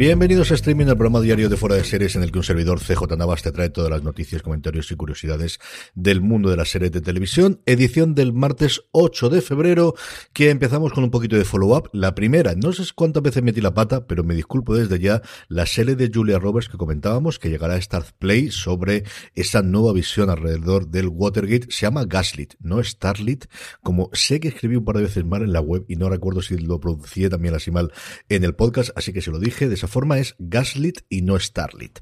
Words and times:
Bienvenidos 0.00 0.50
a 0.50 0.54
Streaming, 0.54 0.86
el 0.86 0.96
programa 0.96 1.20
diario 1.20 1.50
de 1.50 1.58
Fuera 1.58 1.74
de 1.74 1.84
Series 1.84 2.16
en 2.16 2.22
el 2.22 2.32
que 2.32 2.38
un 2.38 2.44
servidor 2.44 2.80
CJ 2.80 3.18
Navas 3.18 3.42
te 3.42 3.52
trae 3.52 3.68
todas 3.68 3.90
las 3.90 4.02
noticias, 4.02 4.40
comentarios 4.40 4.90
y 4.90 4.96
curiosidades 4.96 5.58
del 5.94 6.22
mundo 6.22 6.48
de 6.48 6.56
las 6.56 6.70
series 6.70 6.90
de 6.90 7.02
televisión. 7.02 7.60
Edición 7.66 8.14
del 8.14 8.32
martes 8.32 8.80
8 8.92 9.28
de 9.28 9.42
febrero, 9.42 9.94
que 10.32 10.48
empezamos 10.48 10.94
con 10.94 11.04
un 11.04 11.10
poquito 11.10 11.36
de 11.36 11.44
follow-up. 11.44 11.90
La 11.92 12.14
primera, 12.14 12.54
no 12.54 12.72
sé 12.72 12.82
cuántas 12.94 13.22
veces 13.22 13.42
metí 13.42 13.60
la 13.60 13.74
pata, 13.74 14.06
pero 14.06 14.24
me 14.24 14.34
disculpo 14.34 14.74
desde 14.74 14.98
ya, 14.98 15.20
la 15.48 15.66
serie 15.66 15.96
de 15.96 16.10
Julia 16.10 16.38
Roberts 16.38 16.70
que 16.70 16.78
comentábamos, 16.78 17.38
que 17.38 17.50
llegará 17.50 17.74
a 17.74 17.76
Star 17.76 18.06
Play 18.18 18.50
sobre 18.50 19.04
esa 19.34 19.60
nueva 19.60 19.92
visión 19.92 20.30
alrededor 20.30 20.88
del 20.88 21.08
Watergate. 21.08 21.66
Se 21.68 21.82
llama 21.82 22.06
Gaslit, 22.06 22.54
no 22.60 22.82
Starlit, 22.82 23.44
como 23.82 24.08
sé 24.14 24.40
que 24.40 24.48
escribí 24.48 24.76
un 24.76 24.84
par 24.86 24.96
de 24.96 25.02
veces 25.02 25.26
mal 25.26 25.42
en 25.42 25.52
la 25.52 25.60
web 25.60 25.84
y 25.88 25.96
no 25.96 26.08
recuerdo 26.08 26.40
si 26.40 26.56
lo 26.56 26.80
pronuncié 26.80 27.28
también 27.28 27.54
así 27.54 27.70
mal 27.70 27.92
en 28.30 28.44
el 28.44 28.54
podcast, 28.54 28.92
así 28.96 29.12
que 29.12 29.20
se 29.20 29.30
lo 29.30 29.38
dije 29.38 29.68
forma 29.90 30.18
es 30.18 30.34
Gaslit 30.38 31.00
y 31.08 31.22
no 31.22 31.38
Starlit. 31.38 31.98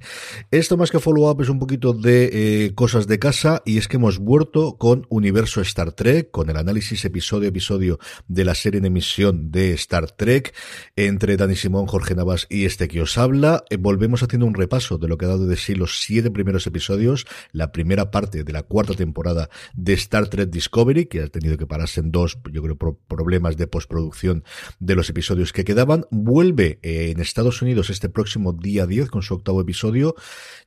Esto 0.51 0.77
más 0.77 0.91
que 0.91 1.01
follow-up 1.01 1.43
es 1.43 1.49
un 1.49 1.59
poquito 1.59 1.93
de 1.93 2.31
eh, 2.67 2.75
cosas 2.75 3.07
de 3.09 3.19
casa 3.19 3.63
y 3.65 3.79
es 3.79 3.89
que 3.89 3.97
hemos 3.97 4.19
vuelto 4.19 4.77
con 4.77 5.07
Universo 5.09 5.61
Star 5.63 5.93
Trek, 5.93 6.31
con 6.31 6.51
el 6.51 6.57
análisis 6.57 7.05
episodio 7.05 7.49
episodio 7.49 7.99
de 8.29 8.45
la 8.45 8.55
serie 8.55 8.79
en 8.79 8.85
emisión 8.85 9.51
de 9.51 9.73
Star 9.73 10.11
Trek, 10.11 10.55
entre 10.97 11.37
Dani 11.37 11.57
Simón, 11.57 11.87
Jorge 11.87 12.15
Navas 12.15 12.47
y 12.49 12.65
este 12.65 12.89
que 12.89 13.01
os 13.01 13.19
habla. 13.19 13.65
Eh, 13.71 13.77
volvemos 13.77 14.23
haciendo 14.23 14.47
un 14.47 14.55
repaso 14.55 14.99
de 14.99 15.09
lo 15.09 15.19
que 15.19 15.25
ha 15.25 15.29
dado 15.29 15.47
de 15.47 15.57
sí 15.57 15.75
los 15.75 16.01
siete 16.01 16.31
primeros 16.31 16.67
episodios, 16.67 17.27
la 17.53 17.73
primera 17.73 18.11
parte 18.11 18.45
de 18.45 18.53
la 18.53 18.63
cuarta 18.63 18.95
temporada 18.95 19.49
de 19.75 19.95
Star 19.95 20.29
Trek 20.29 20.51
Discovery, 20.51 21.07
que 21.07 21.23
ha 21.23 21.29
tenido 21.29 21.57
que 21.57 21.67
pararse 21.67 22.01
en 22.01 22.13
dos, 22.13 22.39
yo 22.53 22.63
creo, 22.63 22.77
problemas 22.77 23.57
de 23.57 23.67
postproducción 23.67 24.45
de 24.79 24.95
los 24.95 25.09
episodios 25.11 25.53
que 25.53 25.65
quedaban. 25.65 26.07
Vuelve 26.11 26.79
eh, 26.83 27.11
en 27.11 27.21
Estados 27.21 27.63
Unidos 27.63 27.78
este 27.81 28.09
próximo 28.09 28.53
día 28.53 28.87
10 28.87 29.09
con 29.11 29.23
su 29.23 29.35
octavo 29.35 29.61
episodio. 29.61 30.15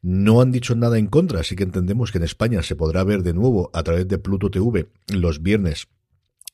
No 0.02 0.42
han 0.42 0.52
dicho 0.52 0.76
nada 0.76 0.98
en 0.98 1.08
contra, 1.08 1.42
así 1.42 1.56
que 1.56 1.64
entendemos 1.64 2.12
que 2.12 2.18
en 2.18 2.24
España 2.24 2.64
se 2.64 2.76
podrá 2.76 3.04
ver 3.04 3.22
de 3.24 3.34
nuevo 3.34 3.70
a 3.74 3.84
través 3.84 4.08
de 4.08 4.18
Pluto 4.18 4.50
TV 4.50 4.88
los 5.08 5.42
viernes 5.42 5.88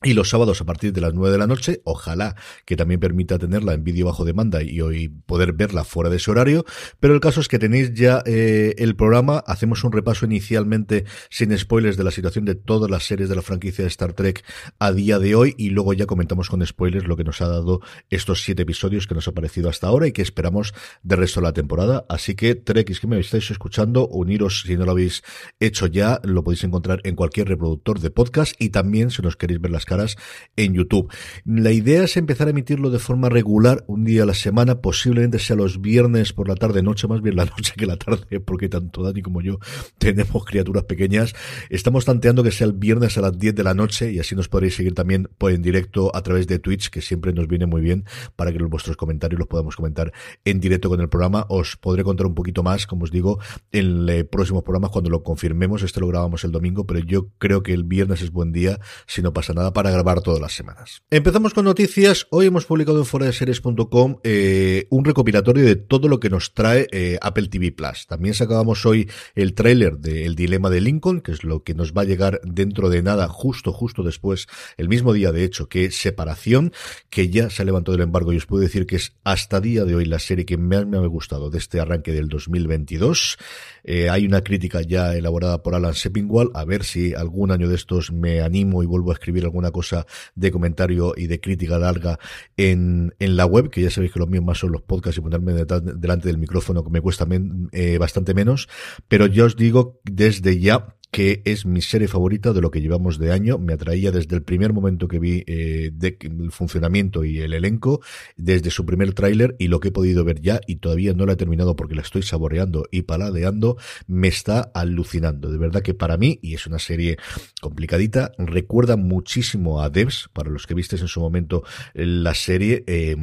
y 0.03 0.13
los 0.13 0.29
sábados 0.29 0.61
a 0.61 0.65
partir 0.65 0.93
de 0.93 1.01
las 1.01 1.15
9 1.15 1.31
de 1.31 1.37
la 1.39 1.47
noche, 1.47 1.81
ojalá 1.83 2.35
que 2.65 2.75
también 2.75 2.99
permita 2.99 3.39
tenerla 3.39 3.73
en 3.73 3.83
vídeo 3.83 4.05
bajo 4.05 4.25
demanda 4.25 4.61
y 4.61 4.79
hoy 4.79 5.09
poder 5.09 5.53
verla 5.53 5.83
fuera 5.83 6.11
de 6.11 6.17
ese 6.17 6.29
horario, 6.29 6.65
pero 6.99 7.15
el 7.15 7.19
caso 7.19 7.41
es 7.41 7.47
que 7.47 7.57
tenéis 7.57 7.95
ya 7.95 8.21
eh, 8.27 8.75
el 8.77 8.95
programa, 8.95 9.39
hacemos 9.47 9.83
un 9.83 9.91
repaso 9.91 10.27
inicialmente 10.27 11.05
sin 11.31 11.57
spoilers 11.57 11.97
de 11.97 12.03
la 12.03 12.11
situación 12.11 12.45
de 12.45 12.53
todas 12.53 12.91
las 12.91 13.07
series 13.07 13.27
de 13.27 13.35
la 13.35 13.41
franquicia 13.41 13.83
de 13.83 13.87
Star 13.87 14.13
Trek 14.13 14.45
a 14.77 14.91
día 14.91 15.17
de 15.17 15.33
hoy 15.33 15.55
y 15.57 15.71
luego 15.71 15.93
ya 15.93 16.05
comentamos 16.05 16.47
con 16.47 16.63
spoilers 16.63 17.07
lo 17.07 17.17
que 17.17 17.23
nos 17.23 17.41
ha 17.41 17.47
dado 17.47 17.81
estos 18.11 18.43
siete 18.43 18.61
episodios 18.61 19.07
que 19.07 19.15
nos 19.15 19.27
ha 19.27 19.31
parecido 19.31 19.67
hasta 19.67 19.87
ahora 19.87 20.05
y 20.05 20.11
que 20.11 20.21
esperamos 20.21 20.75
de 21.01 21.15
resto 21.15 21.39
de 21.39 21.47
la 21.47 21.53
temporada, 21.53 22.05
así 22.07 22.35
que 22.35 22.53
Trek, 22.53 22.87
es 22.91 22.99
que 22.99 23.07
me 23.07 23.19
estáis 23.19 23.49
escuchando, 23.49 24.07
uniros 24.07 24.61
si 24.61 24.77
no 24.77 24.85
lo 24.85 24.91
habéis 24.91 25.23
hecho 25.59 25.87
ya, 25.87 26.19
lo 26.23 26.43
podéis 26.43 26.63
encontrar 26.63 27.01
en 27.03 27.15
cualquier 27.15 27.47
reproductor 27.47 27.99
de 27.99 28.11
podcast 28.11 28.53
y 28.59 28.69
también 28.69 29.09
si 29.09 29.23
nos 29.23 29.35
queréis 29.35 29.59
ver 29.59 29.71
las 29.71 29.86
caras 29.87 30.17
en 30.55 30.73
YouTube. 30.73 31.11
La 31.45 31.71
idea 31.71 32.03
es 32.03 32.17
empezar 32.17 32.47
a 32.47 32.51
emitirlo 32.51 32.91
de 32.91 32.99
forma 32.99 33.29
regular, 33.29 33.83
un 33.87 34.03
día 34.03 34.23
a 34.23 34.25
la 34.25 34.33
semana, 34.33 34.81
posiblemente 34.81 35.39
sea 35.39 35.55
los 35.55 35.81
viernes 35.81 36.33
por 36.33 36.47
la 36.47 36.55
tarde, 36.55 36.83
noche, 36.83 37.07
más 37.07 37.21
bien 37.21 37.35
la 37.35 37.45
noche 37.45 37.73
que 37.75 37.85
la 37.85 37.97
tarde, 37.97 38.39
porque 38.39 38.69
tanto 38.69 39.01
Dani 39.01 39.21
como 39.21 39.41
yo 39.41 39.59
tenemos 39.97 40.45
criaturas 40.45 40.83
pequeñas. 40.83 41.33
Estamos 41.69 42.05
tanteando 42.05 42.43
que 42.43 42.51
sea 42.51 42.67
el 42.67 42.73
viernes 42.73 43.17
a 43.17 43.21
las 43.21 43.37
10 43.39 43.55
de 43.55 43.63
la 43.63 43.73
noche 43.73 44.11
y 44.11 44.19
así 44.19 44.35
nos 44.35 44.49
podréis 44.49 44.75
seguir 44.75 44.93
también 44.93 45.29
pues, 45.37 45.55
en 45.55 45.61
directo 45.61 46.15
a 46.15 46.21
través 46.21 46.47
de 46.47 46.59
Twitch, 46.59 46.89
que 46.89 47.01
siempre 47.01 47.33
nos 47.33 47.47
viene 47.47 47.65
muy 47.65 47.81
bien 47.81 48.03
para 48.35 48.51
que 48.51 48.57
vuestros 48.63 48.97
comentarios 48.97 49.39
los 49.39 49.47
podamos 49.47 49.75
comentar 49.75 50.11
en 50.43 50.59
directo 50.59 50.89
con 50.89 50.99
el 50.99 51.07
programa. 51.07 51.45
Os 51.47 51.77
podré 51.77 52.03
contar 52.03 52.27
un 52.27 52.35
poquito 52.35 52.61
más, 52.61 52.85
como 52.85 53.05
os 53.05 53.11
digo, 53.11 53.39
en 53.71 54.09
el 54.09 54.25
próximo 54.25 54.63
programa 54.63 54.89
cuando 54.89 55.09
lo 55.09 55.23
confirmemos. 55.23 55.81
Este 55.83 56.01
lo 56.01 56.07
grabamos 56.07 56.43
el 56.43 56.51
domingo, 56.51 56.85
pero 56.85 56.99
yo 56.99 57.29
creo 57.37 57.63
que 57.63 57.73
el 57.73 57.85
viernes 57.85 58.21
es 58.21 58.31
buen 58.31 58.51
día, 58.51 58.79
si 59.05 59.21
no 59.21 59.31
pasa 59.31 59.53
nada, 59.53 59.71
para 59.77 59.91
grabar 59.91 60.21
todas 60.21 60.41
las 60.41 60.55
semanas. 60.55 61.03
Empezamos 61.11 61.53
con 61.53 61.65
noticias. 61.65 62.25
Hoy 62.31 62.47
hemos 62.47 62.65
publicado 62.65 62.97
en 62.97 63.05
foradeseries.com 63.05 64.17
eh, 64.23 64.87
un 64.89 65.05
recopilatorio 65.05 65.63
de 65.63 65.75
todo 65.75 66.07
lo 66.07 66.19
que 66.19 66.31
nos 66.31 66.55
trae 66.55 66.87
eh, 66.91 67.19
Apple 67.21 67.47
TV 67.47 67.71
Plus. 67.71 68.07
También 68.07 68.33
sacábamos 68.33 68.87
hoy 68.87 69.07
el 69.35 69.53
tráiler 69.53 69.99
de 69.99 70.25
El 70.25 70.33
Dilema 70.33 70.71
de 70.71 70.81
Lincoln, 70.81 71.21
que 71.21 71.31
es 71.31 71.43
lo 71.43 71.61
que 71.61 71.75
nos 71.75 71.93
va 71.93 72.01
a 72.01 72.05
llegar 72.05 72.41
dentro 72.43 72.89
de 72.89 73.03
nada, 73.03 73.27
justo, 73.27 73.71
justo 73.71 74.01
después, 74.01 74.47
el 74.77 74.89
mismo 74.89 75.13
día 75.13 75.31
de 75.31 75.43
hecho, 75.43 75.69
que 75.69 75.91
Separación, 75.91 76.73
que 77.11 77.29
ya 77.29 77.51
se 77.51 77.61
ha 77.61 77.65
levantado 77.65 77.97
el 77.97 78.01
embargo 78.01 78.33
y 78.33 78.37
os 78.37 78.47
puedo 78.47 78.63
decir 78.63 78.87
que 78.87 78.95
es 78.95 79.13
hasta 79.23 79.61
día 79.61 79.85
de 79.85 79.93
hoy 79.93 80.05
la 80.05 80.17
serie 80.17 80.47
que 80.47 80.57
más 80.57 80.87
me 80.87 80.97
ha 80.97 81.01
gustado 81.01 81.51
de 81.51 81.59
este 81.59 81.79
arranque 81.79 82.13
del 82.13 82.29
2022. 82.29 83.37
Eh, 83.83 84.09
hay 84.09 84.25
una 84.25 84.43
crítica 84.43 84.81
ya 84.81 85.13
elaborada 85.15 85.61
por 85.61 85.75
Alan 85.75 85.93
Seppingwall, 85.93 86.49
a 86.55 86.65
ver 86.65 86.83
si 86.83 87.13
algún 87.13 87.51
año 87.51 87.69
de 87.69 87.75
estos 87.75 88.11
me 88.11 88.41
animo 88.41 88.81
y 88.81 88.87
vuelvo 88.87 89.11
a 89.11 89.13
escribir 89.13 89.43
alguna 89.43 89.66
cosa 89.71 90.05
de 90.35 90.51
comentario 90.51 91.13
y 91.15 91.27
de 91.27 91.39
crítica 91.39 91.77
larga 91.77 92.19
en, 92.55 93.13
en 93.19 93.37
la 93.37 93.45
web, 93.45 93.69
que 93.69 93.81
ya 93.81 93.89
sabéis 93.89 94.13
que 94.13 94.19
lo 94.19 94.27
mío 94.27 94.41
más 94.41 94.59
son 94.59 94.71
los 94.71 94.81
podcasts 94.81 95.17
y 95.17 95.21
ponerme 95.21 95.53
delante 95.53 96.27
del 96.27 96.37
micrófono 96.37 96.83
que 96.83 96.89
me 96.89 97.01
cuesta 97.01 97.27
eh, 97.71 97.97
bastante 97.97 98.33
menos, 98.33 98.67
pero 99.07 99.25
yo 99.27 99.45
os 99.45 99.55
digo 99.55 99.99
desde 100.03 100.59
ya 100.59 100.96
que 101.17 101.41
es 101.45 101.65
mi 101.65 101.81
serie 101.81 102.07
favorita 102.07 102.53
de 102.53 102.61
lo 102.61 102.69
que 102.69 102.79
llevamos 102.79 103.17
de 103.17 103.31
año. 103.31 103.57
Me 103.57 103.73
atraía 103.73 104.11
desde 104.11 104.35
el 104.35 104.43
primer 104.43 104.71
momento 104.71 105.07
que 105.07 105.17
vi 105.17 105.43
eh, 105.47 105.89
el 106.19 106.51
funcionamiento 106.51 107.25
y 107.25 107.39
el 107.39 107.53
elenco, 107.53 108.01
desde 108.35 108.69
su 108.69 108.85
primer 108.85 109.15
tráiler 109.15 109.55
y 109.57 109.67
lo 109.67 109.79
que 109.79 109.87
he 109.87 109.91
podido 109.91 110.23
ver 110.23 110.41
ya 110.41 110.61
y 110.67 110.75
todavía 110.75 111.15
no 111.15 111.25
la 111.25 111.33
he 111.33 111.35
terminado 111.35 111.75
porque 111.75 111.95
la 111.95 112.03
estoy 112.03 112.21
saboreando 112.21 112.85
y 112.91 113.01
paladeando, 113.01 113.77
me 114.05 114.27
está 114.27 114.69
alucinando. 114.75 115.51
De 115.51 115.57
verdad 115.57 115.81
que 115.81 115.95
para 115.95 116.17
mí, 116.17 116.37
y 116.43 116.53
es 116.53 116.67
una 116.67 116.77
serie 116.77 117.17
complicadita, 117.61 118.33
recuerda 118.37 118.95
muchísimo 118.95 119.81
a 119.81 119.89
Devs, 119.89 120.29
para 120.33 120.51
los 120.51 120.67
que 120.67 120.75
vistes 120.75 121.01
en 121.01 121.07
su 121.07 121.19
momento 121.19 121.63
la 121.95 122.35
serie, 122.35 122.83
eh, 122.85 123.15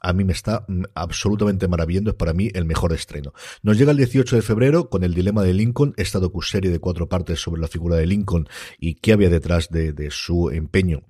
a 0.00 0.12
mí 0.12 0.22
me 0.22 0.32
está 0.32 0.64
absolutamente 0.94 1.66
maravillando, 1.66 2.10
es 2.10 2.16
para 2.16 2.34
mí 2.34 2.50
el 2.54 2.66
mejor 2.66 2.92
estreno. 2.92 3.32
Nos 3.64 3.76
llega 3.78 3.90
el 3.90 3.96
18 3.96 4.36
de 4.36 4.42
febrero 4.42 4.88
con 4.88 5.02
el 5.02 5.12
dilema 5.12 5.42
de 5.42 5.54
Lincoln, 5.54 5.92
esta 5.96 6.20
docuserie 6.20 6.70
de 6.70 6.78
cuatro 6.78 7.08
partes 7.08 7.15
sobre 7.36 7.60
la 7.60 7.68
figura 7.68 7.96
de 7.96 8.06
Lincoln 8.06 8.48
y 8.78 8.94
qué 8.94 9.12
había 9.12 9.30
detrás 9.30 9.70
de, 9.70 9.92
de 9.92 10.10
su 10.10 10.50
empeño 10.50 11.02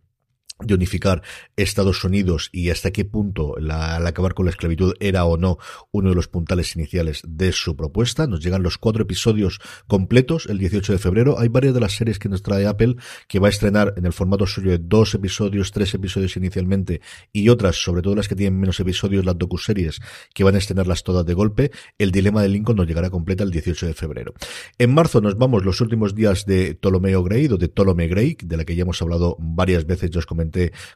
de 0.61 0.75
unificar 0.75 1.23
Estados 1.57 2.03
Unidos 2.03 2.49
y 2.51 2.71
hasta 2.71 2.91
qué 2.91 3.05
punto 3.05 3.57
al 3.57 4.07
acabar 4.07 4.33
con 4.33 4.47
la 4.47 4.51
esclavitud 4.51 4.95
era 5.01 5.27
o 5.27 5.37
no 5.37 5.59
uno 5.91 6.09
de 6.09 6.15
los 6.15 6.29
puntales 6.29 6.75
iniciales 6.77 7.23
de 7.27 7.53
su 7.53 7.77
propuesta. 7.77 8.27
Nos 8.27 8.43
llegan 8.43 8.63
los 8.63 8.79
cuatro 8.79 9.03
episodios 9.03 9.61
completos 9.87 10.47
el 10.47 10.59
18 10.59 10.95
de 10.95 10.99
febrero. 10.99 11.39
Hay 11.39 11.49
varias 11.49 11.75
de 11.75 11.81
las 11.81 11.93
series 11.93 12.19
que 12.19 12.31
nos 12.31 12.43
trae 12.43 12.67
Apple 12.67 12.97
que 13.29 13.39
va 13.39 13.49
a 13.49 13.51
estrenar 13.51 13.93
en 13.97 14.07
el 14.07 14.15
formato 14.15 14.47
suyo 14.47 14.71
de 14.71 14.79
dos 14.79 15.15
episodios, 15.15 15.73
tres 15.73 15.93
episodios 15.93 16.37
inicialmente 16.39 17.03
y 17.33 17.51
otras, 17.51 17.77
sobre 17.77 18.01
todo 18.01 18.15
las 18.15 18.29
que 18.29 18.35
tienen 18.35 18.59
menos 18.59 18.81
episodios, 18.81 19.27
las 19.27 19.37
docuseries, 19.37 20.01
que 20.33 20.43
van 20.43 20.55
a 20.55 20.59
estrenarlas 20.59 21.03
todas 21.03 21.27
de 21.27 21.35
golpe. 21.35 21.71
El 21.99 22.13
dilema 22.13 22.41
de 22.41 22.49
Lincoln 22.49 22.79
nos 22.79 22.87
llegará 22.87 23.11
completa 23.11 23.45
el 23.45 23.51
18 23.51 23.89
de 23.89 23.95
febrero. 23.95 24.33
En 24.79 24.95
marzo 24.95 25.21
nos 25.21 25.37
vamos 25.37 25.65
los 25.67 25.83
últimos 25.83 26.15
días 26.15 26.47
de 26.47 26.75
Ptolomeo 26.75 27.23
Gray 27.23 27.47
o 27.49 27.59
de 27.59 27.69
Ptolemy 27.69 28.09
Gray, 28.09 28.39
de 28.43 28.57
la 28.57 28.65
que 28.65 28.75
ya 28.75 28.83
hemos 28.83 29.03
hablado 29.03 29.37
varias 29.39 29.85
veces, 29.85 30.11
yo 30.11 30.21
os 30.21 30.27
comenté 30.27 30.46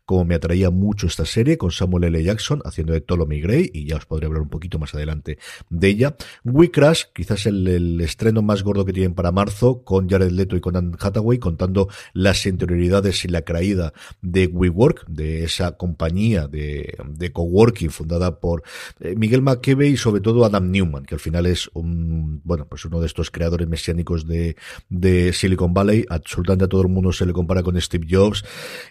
como 0.05 0.25
me 0.25 0.35
atraía 0.35 0.71
mucho 0.71 1.07
esta 1.07 1.25
serie 1.25 1.59
con 1.59 1.71
Samuel 1.71 2.05
L. 2.05 2.23
Jackson 2.23 2.61
haciendo 2.65 2.93
de 2.93 3.01
Ptolemy 3.01 3.41
Gray 3.41 3.71
y 3.73 3.87
ya 3.87 3.97
os 3.97 4.07
podré 4.07 4.27
hablar 4.27 4.43
un 4.43 4.49
poquito 4.49 4.79
más 4.79 4.95
adelante 4.95 5.39
de 5.69 5.89
ella. 5.89 6.17
We 6.45 6.71
Crash, 6.71 7.05
quizás 7.15 7.47
el, 7.47 8.01
estreno 8.01 8.43
más 8.43 8.63
gordo 8.63 8.85
que 8.85 8.93
tienen 8.93 9.15
para 9.15 9.33
marzo 9.33 9.83
con 9.85 10.09
Jared 10.09 10.31
Leto 10.31 10.57
y 10.57 10.61
con 10.61 10.77
Anne 10.77 10.97
Hathaway 10.99 11.39
contando 11.39 11.89
las 12.13 12.47
interioridades 12.47 13.25
y 13.25 13.29
la 13.29 13.43
caída 13.43 13.93
de 14.23 14.47
WeWork, 14.47 15.07
de 15.07 15.45
esa 15.45 15.77
compañía 15.77 16.47
de, 16.47 16.97
de 17.07 17.33
coworking 17.33 17.91
fundada 17.91 18.41
por 18.41 18.63
eh, 19.01 19.15
Miguel 19.17 19.43
McKeven 19.43 19.95
y 19.95 19.97
sobre 19.97 20.21
todo 20.21 20.45
Adam 20.45 20.71
Newman, 20.71 21.05
que 21.05 21.15
al 21.15 21.21
final 21.21 21.47
es 21.47 21.71
un, 21.75 22.41
bueno, 22.45 22.67
pues 22.67 22.85
uno 22.85 23.01
de 23.01 23.07
estos 23.07 23.31
creadores 23.31 23.69
mesiánicos 23.69 24.27
de, 24.27 24.57
de 24.89 25.33
Silicon 25.33 25.73
Valley. 25.73 26.05
Absolutamente 26.09 26.65
a 26.65 26.69
todo 26.69 26.83
el 26.83 26.89
mundo 26.89 27.13
se 27.13 27.27
le 27.27 27.33
compara 27.33 27.63
con 27.63 27.81
Steve 27.81 28.07
Jobs 28.09 28.45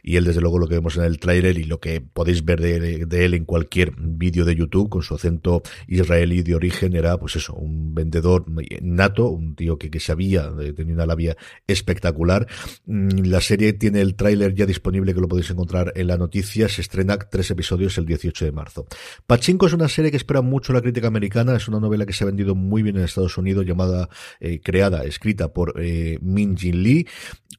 y 0.03 0.15
él 0.15 0.25
desde 0.25 0.41
luego 0.41 0.48
lo 0.57 0.67
que 0.67 0.75
vemos 0.75 0.97
en 0.97 1.03
el 1.03 1.19
tráiler 1.19 1.57
y 1.57 1.65
lo 1.65 1.79
que 1.79 2.01
podéis 2.01 2.43
ver 2.43 2.61
de, 2.61 3.25
él 3.25 3.33
en 3.33 3.45
cualquier 3.45 3.93
vídeo 3.97 4.45
de 4.45 4.55
YouTube 4.55 4.89
con 4.89 5.01
su 5.01 5.15
acento 5.15 5.61
israelí 5.87 6.41
de 6.41 6.55
origen 6.55 6.95
era 6.95 7.17
pues 7.17 7.35
eso, 7.35 7.53
un 7.53 7.93
vendedor 7.93 8.45
nato, 8.81 9.27
un 9.27 9.55
tío 9.55 9.77
que, 9.77 9.91
que 9.91 9.99
sabía, 9.99 10.51
eh, 10.59 10.73
tenía 10.73 10.93
una 10.93 11.05
labia 11.05 11.35
espectacular. 11.67 12.47
Mm, 12.85 13.25
la 13.25 13.41
serie 13.41 13.73
tiene 13.73 14.01
el 14.01 14.15
tráiler 14.15 14.55
ya 14.55 14.65
disponible 14.65 15.13
que 15.13 15.21
lo 15.21 15.27
podéis 15.27 15.51
encontrar 15.51 15.93
en 15.95 16.07
la 16.07 16.17
noticia, 16.17 16.69
se 16.69 16.81
estrena 16.81 17.17
tres 17.17 17.51
episodios 17.51 17.97
el 17.97 18.05
18 18.05 18.45
de 18.45 18.51
marzo. 18.51 18.85
Pachinko 19.27 19.67
es 19.67 19.73
una 19.73 19.87
serie 19.87 20.11
que 20.11 20.17
espera 20.17 20.41
mucho 20.41 20.73
la 20.73 20.81
crítica 20.81 21.07
americana, 21.07 21.55
es 21.55 21.67
una 21.67 21.79
novela 21.79 22.05
que 22.05 22.13
se 22.13 22.23
ha 22.23 22.27
vendido 22.27 22.55
muy 22.55 22.83
bien 22.83 22.97
en 22.97 23.03
Estados 23.03 23.37
Unidos, 23.37 23.65
llamada, 23.65 24.09
eh, 24.39 24.61
creada, 24.61 25.03
escrita 25.03 25.53
por 25.53 25.73
eh, 25.77 26.17
Min 26.21 26.57
Jin 26.57 26.83
Lee, 26.83 27.07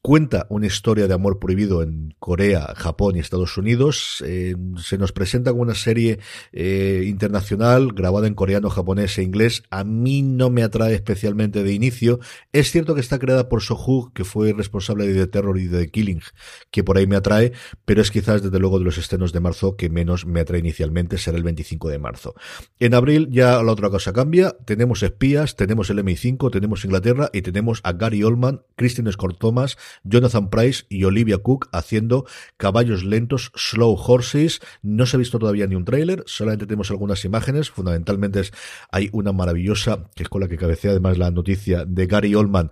cuenta 0.01 0.47
una 0.49 0.67
historia 0.67 1.07
de 1.07 1.13
amor 1.13 1.39
prohibido 1.39 1.83
en 1.83 2.15
Corea, 2.19 2.73
Japón, 2.81 3.15
y 3.15 3.19
Estados 3.19 3.57
Unidos. 3.57 4.23
Eh, 4.25 4.55
se 4.77 4.97
nos 4.97 5.11
presenta 5.11 5.51
como 5.51 5.63
una 5.63 5.75
serie 5.75 6.19
eh, 6.51 7.03
internacional 7.07 7.93
grabada 7.93 8.27
en 8.27 8.33
coreano, 8.33 8.69
japonés 8.69 9.17
e 9.17 9.23
inglés. 9.23 9.63
A 9.69 9.83
mí 9.83 10.21
no 10.21 10.49
me 10.49 10.63
atrae 10.63 10.93
especialmente 10.93 11.63
de 11.63 11.73
inicio. 11.73 12.19
Es 12.51 12.71
cierto 12.71 12.95
que 12.95 13.01
está 13.01 13.19
creada 13.19 13.47
por 13.47 13.61
Sohu, 13.61 14.11
que 14.13 14.25
fue 14.25 14.53
responsable 14.53 15.07
de 15.07 15.13
The 15.13 15.27
Terror 15.27 15.57
y 15.57 15.67
de 15.67 15.85
The 15.85 15.91
Killing, 15.91 16.21
que 16.71 16.83
por 16.83 16.97
ahí 16.97 17.07
me 17.07 17.15
atrae, 17.15 17.53
pero 17.85 18.01
es 18.01 18.11
quizás 18.11 18.41
desde 18.41 18.59
luego 18.59 18.79
de 18.79 18.85
los 18.85 18.97
estrenos 18.97 19.31
de 19.31 19.39
marzo 19.39 19.75
que 19.77 19.89
menos 19.89 20.25
me 20.25 20.41
atrae 20.41 20.59
inicialmente, 20.59 21.17
será 21.17 21.37
el 21.37 21.43
25 21.43 21.89
de 21.89 21.99
marzo. 21.99 22.35
En 22.79 22.93
abril 22.93 23.29
ya 23.31 23.61
la 23.63 23.71
otra 23.71 23.89
cosa 23.89 24.11
cambia. 24.11 24.55
Tenemos 24.65 25.03
espías, 25.03 25.55
tenemos 25.55 25.89
el 25.89 25.99
MI5, 25.99 26.51
tenemos 26.51 26.83
Inglaterra 26.83 27.29
y 27.33 27.41
tenemos 27.41 27.81
a 27.83 27.93
Gary 27.93 28.23
Oldman, 28.23 28.61
Christine 28.75 29.11
Scott 29.11 29.37
Thomas, 29.39 29.77
Jonathan 30.03 30.49
Price 30.49 30.85
y 30.89 31.03
Olivia 31.03 31.37
Cook 31.37 31.69
haciendo 31.71 32.25
caballos 32.71 33.03
lentos, 33.03 33.51
slow 33.53 33.97
horses. 33.97 34.61
No 34.81 35.05
se 35.05 35.17
ha 35.17 35.19
visto 35.19 35.39
todavía 35.39 35.67
ni 35.67 35.75
un 35.75 35.83
tráiler, 35.83 36.23
solamente 36.25 36.65
tenemos 36.65 36.89
algunas 36.89 37.25
imágenes. 37.25 37.69
Fundamentalmente 37.69 38.41
hay 38.91 39.09
una 39.11 39.33
maravillosa, 39.33 40.09
que 40.15 40.23
es 40.23 40.29
con 40.29 40.39
la 40.39 40.47
que 40.47 40.55
cabecea 40.55 40.91
además 40.91 41.17
la 41.17 41.31
noticia 41.31 41.83
de 41.83 42.07
Gary 42.07 42.33
Oldman, 42.33 42.71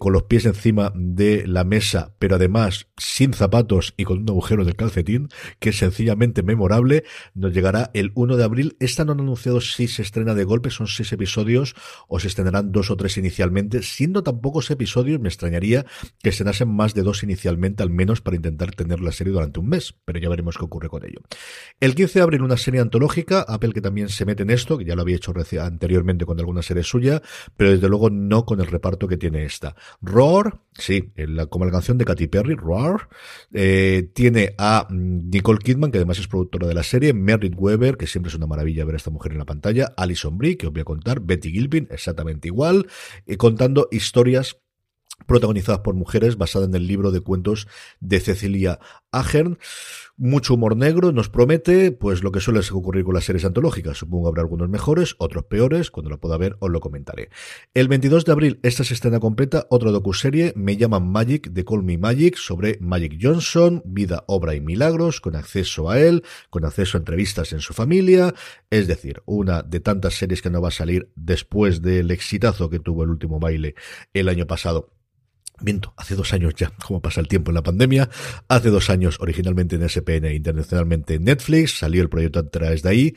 con 0.00 0.12
los 0.12 0.24
pies 0.24 0.46
encima 0.46 0.92
de 0.96 1.46
la 1.46 1.62
mesa, 1.62 2.12
pero 2.18 2.34
además 2.34 2.88
sin 2.96 3.32
zapatos 3.32 3.94
y 3.96 4.02
con 4.02 4.18
un 4.18 4.28
agujero 4.28 4.64
del 4.64 4.74
calcetín, 4.74 5.28
que 5.60 5.68
es 5.68 5.78
sencillamente 5.78 6.42
memorable. 6.42 7.04
Nos 7.34 7.54
llegará 7.54 7.92
el 7.94 8.10
1 8.16 8.36
de 8.36 8.42
abril. 8.42 8.76
Esta 8.80 9.04
no 9.04 9.12
han 9.12 9.20
anunciado 9.20 9.60
si 9.60 9.86
se 9.86 10.02
estrena 10.02 10.34
de 10.34 10.42
golpe, 10.42 10.70
son 10.70 10.88
seis 10.88 11.12
episodios 11.12 11.76
o 12.08 12.18
se 12.18 12.26
estrenarán 12.26 12.72
dos 12.72 12.90
o 12.90 12.96
tres 12.96 13.16
inicialmente. 13.16 13.82
Siendo 13.82 14.24
tan 14.24 14.40
pocos 14.40 14.72
episodios, 14.72 15.20
me 15.20 15.28
extrañaría 15.28 15.86
que 16.20 16.30
estrenasen 16.30 16.68
más 16.68 16.94
de 16.94 17.02
dos 17.02 17.22
inicialmente, 17.22 17.84
al 17.84 17.90
menos 17.90 18.20
para 18.20 18.34
intentar 18.34 18.72
tener 18.72 18.98
la 18.98 19.12
durante 19.28 19.60
un 19.60 19.68
mes, 19.68 19.94
pero 20.04 20.18
ya 20.18 20.28
veremos 20.28 20.56
qué 20.56 20.64
ocurre 20.64 20.88
con 20.88 21.04
ello. 21.04 21.20
El 21.78 21.94
15 21.94 22.18
de 22.18 22.22
abril 22.22 22.42
una 22.42 22.56
serie 22.56 22.80
antológica, 22.80 23.44
Apple 23.46 23.72
que 23.72 23.80
también 23.80 24.08
se 24.08 24.24
mete 24.24 24.42
en 24.42 24.50
esto, 24.50 24.78
que 24.78 24.84
ya 24.84 24.94
lo 24.94 25.02
había 25.02 25.16
hecho 25.16 25.32
anteriormente 25.60 26.24
con 26.24 26.38
alguna 26.38 26.62
serie 26.62 26.82
suya, 26.82 27.22
pero 27.56 27.70
desde 27.70 27.88
luego 27.88 28.10
no 28.10 28.44
con 28.44 28.60
el 28.60 28.66
reparto 28.66 29.08
que 29.08 29.16
tiene 29.16 29.44
esta. 29.44 29.74
Roar, 30.00 30.60
sí, 30.72 31.12
como 31.48 31.64
la 31.64 31.70
canción 31.70 31.98
de 31.98 32.04
Katy 32.04 32.28
Perry, 32.28 32.54
Roar, 32.54 33.08
eh, 33.52 34.10
tiene 34.14 34.54
a 34.58 34.86
Nicole 34.90 35.58
Kidman, 35.58 35.90
que 35.90 35.98
además 35.98 36.18
es 36.18 36.28
productora 36.28 36.66
de 36.66 36.74
la 36.74 36.82
serie, 36.82 37.12
Merritt 37.12 37.54
Weber, 37.56 37.96
que 37.96 38.06
siempre 38.06 38.28
es 38.28 38.34
una 38.34 38.46
maravilla 38.46 38.84
ver 38.84 38.94
a 38.94 38.98
esta 38.98 39.10
mujer 39.10 39.32
en 39.32 39.38
la 39.38 39.44
pantalla, 39.44 39.92
Alison 39.96 40.38
Brie, 40.38 40.56
que 40.56 40.66
os 40.66 40.72
voy 40.72 40.82
a 40.82 40.84
contar, 40.84 41.20
Betty 41.20 41.50
Gilpin, 41.50 41.88
exactamente 41.90 42.48
igual, 42.48 42.86
y 43.26 43.36
contando 43.36 43.88
historias 43.90 44.56
protagonizadas 45.30 45.82
por 45.82 45.94
mujeres, 45.94 46.36
basada 46.36 46.64
en 46.64 46.74
el 46.74 46.88
libro 46.88 47.12
de 47.12 47.20
cuentos 47.20 47.68
de 48.00 48.18
Cecilia 48.18 48.80
Ahern. 49.12 49.58
Mucho 50.16 50.54
humor 50.54 50.76
negro 50.76 51.12
nos 51.12 51.28
promete, 51.28 51.92
pues 51.92 52.24
lo 52.24 52.32
que 52.32 52.40
suele 52.40 52.60
ocurrir 52.72 53.04
con 53.04 53.14
las 53.14 53.26
series 53.26 53.44
antológicas. 53.44 53.96
Supongo 53.96 54.26
habrá 54.26 54.42
algunos 54.42 54.68
mejores, 54.68 55.14
otros 55.18 55.44
peores. 55.44 55.92
Cuando 55.92 56.10
la 56.10 56.16
pueda 56.16 56.36
ver, 56.36 56.56
os 56.58 56.68
lo 56.68 56.80
comentaré. 56.80 57.30
El 57.74 57.86
22 57.86 58.24
de 58.24 58.32
abril, 58.32 58.60
esta 58.64 58.82
se 58.82 58.94
estrena 58.94 59.20
completa, 59.20 59.68
otra 59.70 59.92
docuserie, 59.92 60.52
Me 60.56 60.76
llaman 60.76 61.08
Magic, 61.08 61.48
de 61.50 61.64
Call 61.64 61.84
Me 61.84 61.96
Magic, 61.96 62.34
sobre 62.34 62.76
Magic 62.80 63.16
Johnson, 63.22 63.82
vida, 63.84 64.24
obra 64.26 64.56
y 64.56 64.60
milagros, 64.60 65.20
con 65.20 65.36
acceso 65.36 65.90
a 65.90 66.00
él, 66.00 66.24
con 66.50 66.64
acceso 66.64 66.98
a 66.98 67.00
entrevistas 67.00 67.52
en 67.52 67.60
su 67.60 67.72
familia. 67.72 68.34
Es 68.68 68.88
decir, 68.88 69.22
una 69.26 69.62
de 69.62 69.78
tantas 69.78 70.14
series 70.14 70.42
que 70.42 70.50
no 70.50 70.60
va 70.60 70.68
a 70.68 70.72
salir 70.72 71.12
después 71.14 71.82
del 71.82 72.10
exitazo 72.10 72.68
que 72.68 72.80
tuvo 72.80 73.04
el 73.04 73.10
último 73.10 73.38
baile 73.38 73.76
el 74.12 74.28
año 74.28 74.48
pasado 74.48 74.90
Miento, 75.62 75.92
hace 75.98 76.14
dos 76.14 76.32
años 76.32 76.54
ya, 76.54 76.70
como 76.70 77.02
pasa 77.02 77.20
el 77.20 77.28
tiempo 77.28 77.50
en 77.50 77.56
la 77.56 77.62
pandemia, 77.62 78.08
hace 78.48 78.70
dos 78.70 78.88
años 78.88 79.18
originalmente 79.20 79.76
en 79.76 79.86
SPN 79.86 80.24
e 80.24 80.34
internacionalmente 80.34 81.14
en 81.14 81.24
Netflix, 81.24 81.78
salió 81.78 82.00
el 82.00 82.08
proyecto 82.08 82.38
a 82.38 82.48
través 82.48 82.82
de 82.82 82.88
ahí. 82.88 83.14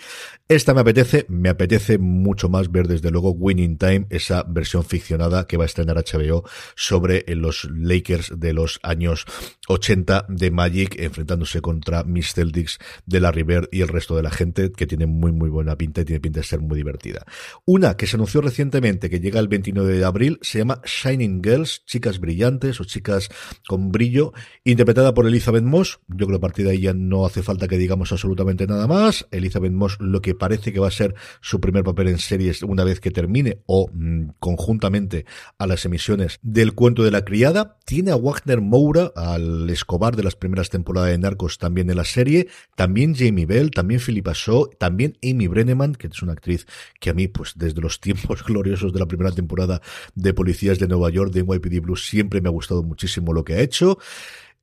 Esta 0.49 0.73
me 0.73 0.81
apetece, 0.81 1.25
me 1.29 1.47
apetece 1.47 1.97
mucho 1.97 2.49
más 2.49 2.69
ver 2.69 2.87
desde 2.87 3.11
luego 3.11 3.31
Winning 3.31 3.77
Time, 3.77 4.07
esa 4.09 4.43
versión 4.43 4.83
ficcionada 4.83 5.47
que 5.47 5.55
va 5.55 5.63
a 5.63 5.67
estrenar 5.67 5.95
HBO 5.95 6.43
sobre 6.75 7.23
los 7.29 7.65
Lakers 7.71 8.33
de 8.37 8.51
los 8.51 8.79
años 8.83 9.25
80 9.69 10.25
de 10.27 10.51
Magic, 10.51 10.99
enfrentándose 10.99 11.61
contra 11.61 12.03
Miss 12.03 12.33
Celtics 12.33 12.77
de 13.05 13.21
la 13.21 13.31
River 13.31 13.69
y 13.71 13.81
el 13.81 13.87
resto 13.87 14.17
de 14.17 14.23
la 14.23 14.31
gente, 14.31 14.73
que 14.73 14.85
tiene 14.85 15.05
muy 15.05 15.31
muy 15.31 15.49
buena 15.49 15.77
pinta 15.77 16.01
y 16.01 16.05
tiene 16.05 16.19
pinta 16.19 16.41
de 16.41 16.45
ser 16.45 16.59
muy 16.59 16.75
divertida. 16.75 17.25
Una 17.63 17.95
que 17.95 18.05
se 18.05 18.17
anunció 18.17 18.41
recientemente, 18.41 19.09
que 19.09 19.21
llega 19.21 19.39
el 19.39 19.47
29 19.47 19.97
de 19.97 20.03
abril, 20.03 20.39
se 20.41 20.57
llama 20.57 20.81
Shining 20.83 21.41
Girls, 21.41 21.85
chicas 21.85 22.19
brillantes 22.19 22.32
brillantes 22.33 22.81
o 22.81 22.83
chicas 22.83 23.29
con 23.67 23.91
brillo, 23.91 24.33
interpretada 24.63 25.13
por 25.13 25.27
Elizabeth 25.27 25.63
Moss. 25.63 25.99
Yo 26.07 26.25
creo 26.25 26.29
que 26.29 26.35
a 26.35 26.47
partir 26.47 26.65
de 26.65 26.71
ahí 26.71 26.81
ya 26.81 26.93
no 26.93 27.25
hace 27.25 27.43
falta 27.43 27.67
que 27.67 27.77
digamos 27.77 28.11
absolutamente 28.11 28.65
nada 28.65 28.87
más. 28.87 29.27
Elizabeth 29.31 29.71
Moss, 29.71 29.97
lo 29.99 30.21
que 30.21 30.33
parece 30.33 30.73
que 30.73 30.79
va 30.79 30.87
a 30.87 30.91
ser 30.91 31.13
su 31.41 31.59
primer 31.61 31.83
papel 31.83 32.07
en 32.07 32.17
series 32.17 32.63
una 32.63 32.83
vez 32.83 32.99
que 32.99 33.11
termine 33.11 33.59
o 33.67 33.87
mm, 33.93 34.29
conjuntamente 34.39 35.25
a 35.59 35.67
las 35.67 35.85
emisiones 35.85 36.39
del 36.41 36.73
cuento 36.73 37.03
de 37.03 37.11
la 37.11 37.23
criada. 37.23 37.77
Tiene 37.85 38.11
a 38.11 38.15
Wagner 38.15 38.61
Moura, 38.61 39.11
al 39.15 39.69
Escobar 39.69 40.15
de 40.15 40.23
las 40.23 40.35
primeras 40.35 40.69
temporadas 40.69 41.11
de 41.11 41.17
Narcos 41.19 41.59
también 41.59 41.89
en 41.89 41.97
la 41.97 42.05
serie. 42.05 42.47
También 42.75 43.13
Jamie 43.15 43.45
Bell, 43.45 43.69
también 43.69 43.99
Philippa 43.99 44.33
Shaw, 44.33 44.71
también 44.79 45.17
Amy 45.23 45.47
Brenneman, 45.47 45.93
que 45.93 46.07
es 46.07 46.21
una 46.23 46.33
actriz 46.33 46.65
que 46.99 47.11
a 47.11 47.13
mí, 47.13 47.27
pues 47.27 47.53
desde 47.55 47.79
los 47.81 47.99
tiempos 47.99 48.43
gloriosos 48.47 48.91
de 48.91 48.99
la 48.99 49.05
primera 49.05 49.31
temporada 49.31 49.81
de 50.15 50.33
Policías 50.33 50.79
de 50.79 50.87
Nueva 50.87 51.11
York 51.11 51.31
de 51.31 51.43
NYPD 51.43 51.81
Blues 51.81 52.07
siempre 52.07 52.23
me 52.42 52.50
ha 52.50 52.51
gustado 52.51 52.84
muchísimo 52.84 53.34
lo 53.34 53.44
que 53.44 53.53
ha 53.56 53.60
hecho. 53.60 53.98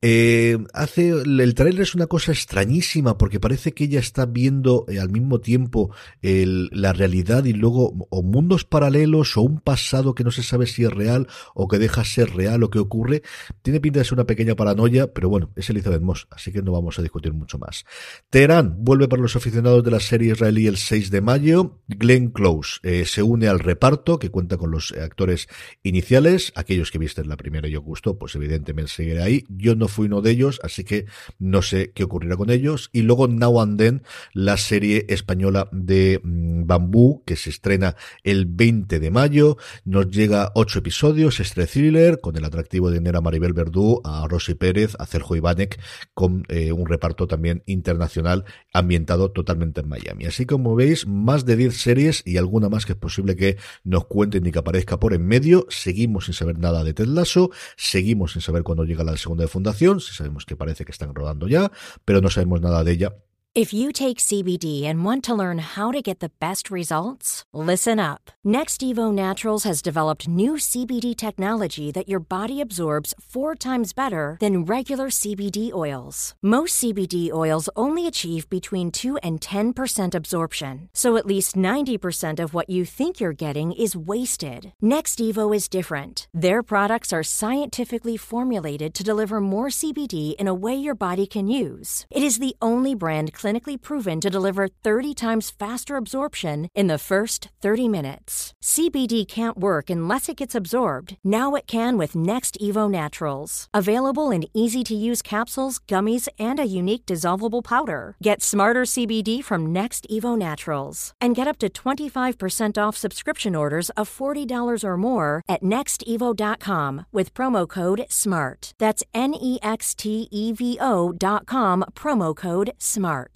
Eh, 0.03 0.57
hace 0.73 1.11
el 1.11 1.55
trailer 1.55 1.83
es 1.83 1.95
una 1.95 2.07
cosa 2.07 2.33
extrañísima 2.33 3.19
porque 3.19 3.39
parece 3.39 3.73
que 3.73 3.85
ella 3.85 4.01
está 4.01 4.25
viendo 4.25 4.87
eh, 4.89 4.99
al 4.99 5.11
mismo 5.11 5.41
tiempo 5.41 5.95
la 6.23 6.95
realidad 6.95 7.45
y 7.45 7.53
luego 7.53 8.07
o 8.09 8.23
mundos 8.23 8.65
paralelos 8.65 9.37
o 9.37 9.43
un 9.43 9.61
pasado 9.61 10.15
que 10.15 10.25
no 10.25 10.31
se 10.31 10.43
sabe 10.43 10.67
si 10.67 10.85
es 10.85 10.91
real 10.91 11.27
o 11.55 11.69
que 11.69 11.79
deja 11.79 12.05
ser 12.05 12.35
real 12.35 12.63
o 12.63 12.71
que 12.71 12.79
ocurre. 12.79 13.23
Tiene 13.63 13.81
pinta 13.81 13.99
de 13.99 14.05
ser 14.05 14.15
una 14.15 14.25
pequeña 14.25 14.55
paranoia, 14.55 15.13
pero 15.13 15.29
bueno, 15.29 15.51
es 15.55 15.69
Elizabeth 15.69 16.01
Moss, 16.01 16.27
así 16.31 16.51
que 16.51 16.63
no 16.63 16.73
vamos 16.73 16.99
a 16.99 17.03
discutir 17.03 17.35
mucho 17.35 17.59
más. 17.59 17.85
Teherán 18.31 18.77
vuelve 18.79 19.09
para 19.09 19.21
los 19.21 19.37
aficionados 19.37 19.85
de 19.85 19.91
la 19.91 20.01
serie 20.01 20.33
israelí 20.33 20.67
el 20.67 20.79
6 20.79 21.11
de 21.11 21.21
mayo. 21.21 21.81
Glenn 21.89 22.31
Close 22.31 22.81
eh, 22.83 23.05
se 23.05 23.23
une 23.23 23.49
al 23.49 23.59
reparto 23.59 24.19
que 24.19 24.31
cuenta 24.31 24.57
con 24.57 24.71
los 24.71 24.93
actores 24.93 25.49
iniciales, 25.83 26.53
aquellos 26.55 26.91
que 26.91 26.99
visten 26.99 27.29
la 27.29 27.37
primera 27.37 27.69
y 27.69 27.77
os 27.77 27.85
gustó, 27.85 28.19
pues 28.19 28.35
evidentemente 28.35 28.91
seguiré 28.91 29.23
ahí. 29.23 29.45
Fue 29.91 30.07
uno 30.07 30.23
de 30.23 30.31
ellos, 30.31 30.61
así 30.63 30.85
que 30.85 31.07
no 31.39 31.63
sé 31.63 31.93
qué 31.93 32.05
ocurrirá 32.05 32.37
con 32.37 32.51
ellos. 32.51 32.91
Y 32.93 33.03
luego 33.03 33.29
Now 33.29 33.61
and 33.61 33.79
Then, 33.79 34.03
la 34.33 34.57
serie 34.57 35.07
española 35.09 35.69
de 35.73 36.21
mm, 36.23 36.67
Bambú, 36.67 37.23
que 37.25 37.37
se 37.37 37.51
estrena 37.51 37.97
el 38.25 38.47
20 38.47 38.99
de 39.01 39.11
mayo, 39.11 39.57
nos 39.85 40.09
llega 40.09 40.53
ocho 40.55 40.79
episodios, 40.79 41.41
este 41.41 41.67
thriller, 41.67 42.21
con 42.21 42.37
el 42.37 42.45
atractivo 42.45 42.91
de 42.91 43.01
Nera 43.01 43.21
Maribel 43.21 43.53
Verdú, 43.53 44.01
a 44.05 44.27
Rosy 44.29 44.55
Pérez, 44.55 44.95
a 44.99 45.07
Sergio 45.07 45.37
Ivanek, 45.37 45.81
con 46.15 46.45
eh, 46.49 46.73
un 46.73 46.87
reparto 46.87 47.27
también 47.27 47.63
internacional 47.67 48.45
ambientado 48.73 49.31
totalmente 49.33 49.81
en 49.81 49.89
Miami. 49.89 50.27
Así 50.27 50.47
como 50.47 50.75
veis, 50.75 51.07
más 51.07 51.45
de 51.45 51.57
10 51.57 51.77
series 51.77 52.23
y 52.25 52.37
alguna 52.37 52.69
más 52.69 52.87
que 52.87 52.93
es 52.93 52.99
posible 52.99 53.37
que 53.37 53.57
nos 53.85 54.07
cuenten 54.07 54.43
ni 54.43 54.53
que 54.53 54.59
aparezca 54.59 54.99
por 54.99 55.15
en 55.15 55.27
medio. 55.27 55.67
Seguimos 55.69 56.27
sin 56.27 56.35
saber 56.35 56.59
nada 56.59 56.85
de 56.85 56.95
Ted 56.95 57.07
Lasso, 57.07 57.51
seguimos 57.77 58.33
sin 58.33 58.43
saber 58.43 58.63
cuándo 58.63 58.85
llega 58.85 59.05
la 59.05 59.17
segunda 59.17 59.45
de 59.45 59.49
fundación, 59.49 59.80
si 60.01 60.15
sabemos 60.15 60.45
que 60.45 60.57
parece 60.57 60.85
que 60.85 60.93
están 60.93 61.15
rodando 61.15 61.49
ya, 61.49 61.71
pero 62.05 62.21
no 62.21 62.31
sabemos 62.31 62.61
nada 62.61 62.85
de 62.85 62.93
ella 62.93 63.15
If 63.53 63.75
you 63.75 63.91
take 63.91 64.19
CBD 64.19 64.85
and 64.85 65.05
want 65.05 65.25
to 65.25 65.35
learn 65.35 65.59
how 65.59 65.91
to 65.91 66.01
get 66.01 66.21
the 66.21 66.31
best 66.39 66.71
results, 66.71 67.43
listen 67.53 67.99
up. 67.99 68.31
Next 68.45 68.81
Evo 68.81 69.13
Naturals 69.13 69.65
has 69.65 69.83
developed 69.83 70.29
new 70.29 70.53
CBD 70.53 71.17
technology 71.17 71.91
that 71.91 72.09
your 72.09 72.21
body 72.21 72.61
absorbs 72.61 73.13
four 73.21 73.57
times 73.57 73.93
better 73.93 74.37
than 74.39 74.65
regular 74.65 75.09
CBD 75.09 75.73
oils. 75.73 76.37
Most 76.41 76.81
CBD 76.81 77.33
oils 77.33 77.69
only 77.75 78.07
achieve 78.07 78.49
between 78.51 78.93
2 78.93 79.17
and 79.17 79.41
10% 79.41 80.15
absorption, 80.15 80.89
so 80.93 81.17
at 81.17 81.27
least 81.27 81.57
90% 81.57 82.39
of 82.39 82.55
what 82.55 82.71
you 82.71 82.85
think 82.85 83.19
you're 83.19 83.33
getting 83.33 83.73
is 83.73 83.97
wasted. 83.97 84.75
Next 84.81 85.19
Evo 85.19 85.53
is 85.53 85.69
different. 85.69 86.29
Their 86.33 86.63
products 86.63 87.13
are 87.13 87.25
scientifically 87.25 88.17
formulated 88.17 88.95
to 88.95 89.03
deliver 89.03 89.41
more 89.41 89.71
CBD 89.71 90.37
in 90.37 90.47
a 90.47 90.55
way 90.55 90.77
your 90.77 90.95
body 90.95 91.27
can 91.27 91.49
use. 91.49 92.07
It 92.13 92.23
is 92.23 92.39
the 92.39 92.55
only 92.63 92.95
brand 92.95 93.33
clinically 93.41 93.81
proven 93.81 94.21
to 94.21 94.31
deliver 94.31 94.69
30 94.69 95.15
times 95.15 95.51
faster 95.51 95.97
absorption 95.97 96.69
in 96.75 96.89
the 96.89 96.99
first 96.99 97.49
30 97.63 97.89
minutes. 97.89 98.53
CBD 98.63 99.27
can't 99.27 99.59
work 99.59 99.89
unless 99.91 100.29
it 100.29 100.37
gets 100.37 100.55
absorbed. 100.55 101.17
Now 101.25 101.55
it 101.55 101.67
can 101.67 101.97
with 101.97 102.15
Next 102.15 102.59
Evo 102.61 102.91
Naturals. 102.91 103.67
Available 103.73 104.31
in 104.31 104.45
easy 104.53 104.83
to 104.85 104.95
use 104.95 105.23
capsules, 105.23 105.81
gummies, 105.89 106.29
and 106.39 106.59
a 106.61 106.67
unique 106.67 107.07
dissolvable 107.07 107.65
powder. 107.65 108.17
Get 108.23 108.43
smarter 108.43 108.83
CBD 108.83 109.43
from 109.43 109.73
Next 109.73 110.07
Evo 110.11 110.37
Naturals 110.37 111.13
and 111.21 111.37
get 111.37 111.49
up 111.49 111.59
to 111.59 111.69
25% 111.69 112.79
off 112.79 112.97
subscription 112.97 113.55
orders 113.55 113.91
of 113.91 114.09
$40 114.09 114.85
or 114.85 114.97
more 114.97 115.43
at 115.49 115.63
nextevo.com 115.63 117.07
with 117.13 117.35
promo 117.35 117.69
code 117.69 118.05
SMART. 118.09 118.75
That's 118.79 119.03
N 119.15 119.35
E 119.35 119.59
X 119.63 119.95
T 119.95 120.29
E 120.31 120.53
V 120.53 120.79
O.com, 120.81 121.85
promo 121.95 122.37
code 122.37 122.73
SMART. 122.79 123.30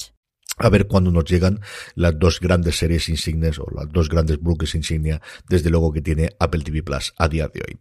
A 0.59 0.69
ver 0.69 0.87
cuándo 0.87 1.11
nos 1.11 1.25
llegan 1.25 1.61
las 1.95 2.19
dos 2.19 2.41
grandes 2.41 2.77
series 2.77 3.09
insignes 3.09 3.59
o 3.59 3.67
las 3.75 3.91
dos 3.91 4.09
grandes 4.09 4.39
buques 4.39 4.75
insignia, 4.75 5.21
desde 5.49 5.71
luego 5.71 5.93
que 5.93 6.01
tiene 6.01 6.31
Apple 6.39 6.63
TV 6.63 6.83
Plus 6.83 7.13
a 7.17 7.29
día 7.29 7.49
de 7.49 7.61
hoy. 7.67 7.79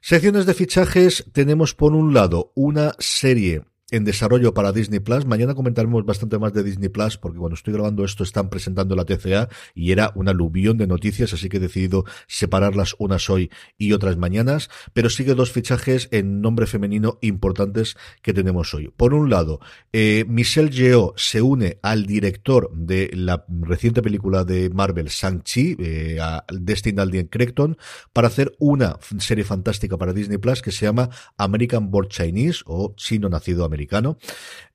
Secciones 0.00 0.46
de 0.46 0.54
fichajes, 0.54 1.24
tenemos 1.32 1.74
por 1.74 1.94
un 1.94 2.14
lado 2.14 2.52
una 2.54 2.94
serie 2.98 3.62
en 3.92 4.04
desarrollo 4.04 4.54
para 4.54 4.72
Disney 4.72 5.00
Plus. 5.00 5.26
Mañana 5.26 5.54
comentaremos 5.54 6.04
bastante 6.04 6.38
más 6.38 6.52
de 6.54 6.64
Disney 6.64 6.88
Plus 6.88 7.18
porque 7.18 7.38
cuando 7.38 7.54
estoy 7.54 7.74
grabando 7.74 8.04
esto 8.04 8.24
están 8.24 8.48
presentando 8.48 8.96
la 8.96 9.04
TCA 9.04 9.48
y 9.74 9.92
era 9.92 10.12
un 10.14 10.28
aluvión 10.28 10.78
de 10.78 10.86
noticias, 10.86 11.32
así 11.34 11.48
que 11.48 11.58
he 11.58 11.60
decidido 11.60 12.04
separarlas 12.26 12.96
unas 12.98 13.28
hoy 13.28 13.50
y 13.76 13.92
otras 13.92 14.16
mañanas, 14.16 14.70
pero 14.94 15.10
sigue 15.10 15.34
dos 15.34 15.52
fichajes 15.52 16.08
en 16.10 16.40
nombre 16.40 16.66
femenino 16.66 17.18
importantes 17.20 17.96
que 18.22 18.32
tenemos 18.32 18.72
hoy. 18.72 18.88
Por 18.96 19.12
un 19.12 19.28
lado, 19.28 19.60
eh, 19.92 20.24
Michelle 20.26 20.70
Yeoh 20.70 21.12
se 21.16 21.42
une 21.42 21.78
al 21.82 22.06
director 22.06 22.70
de 22.74 23.10
la 23.12 23.44
reciente 23.48 24.00
película 24.00 24.44
de 24.44 24.70
Marvel, 24.70 25.08
Shang-Chi, 25.08 25.76
eh, 25.78 26.18
a 26.18 26.44
Destin 26.50 26.98
Alden 26.98 27.26
Creighton, 27.26 27.76
para 28.14 28.28
hacer 28.28 28.54
una 28.58 28.96
serie 29.18 29.44
fantástica 29.44 29.98
para 29.98 30.14
Disney 30.14 30.38
Plus 30.38 30.62
que 30.62 30.72
se 30.72 30.86
llama 30.86 31.10
American 31.36 31.90
Born 31.90 32.08
Chinese 32.08 32.62
o 32.64 32.94
Chino 32.96 33.28
Nacido 33.28 33.66
Americano 33.66 33.81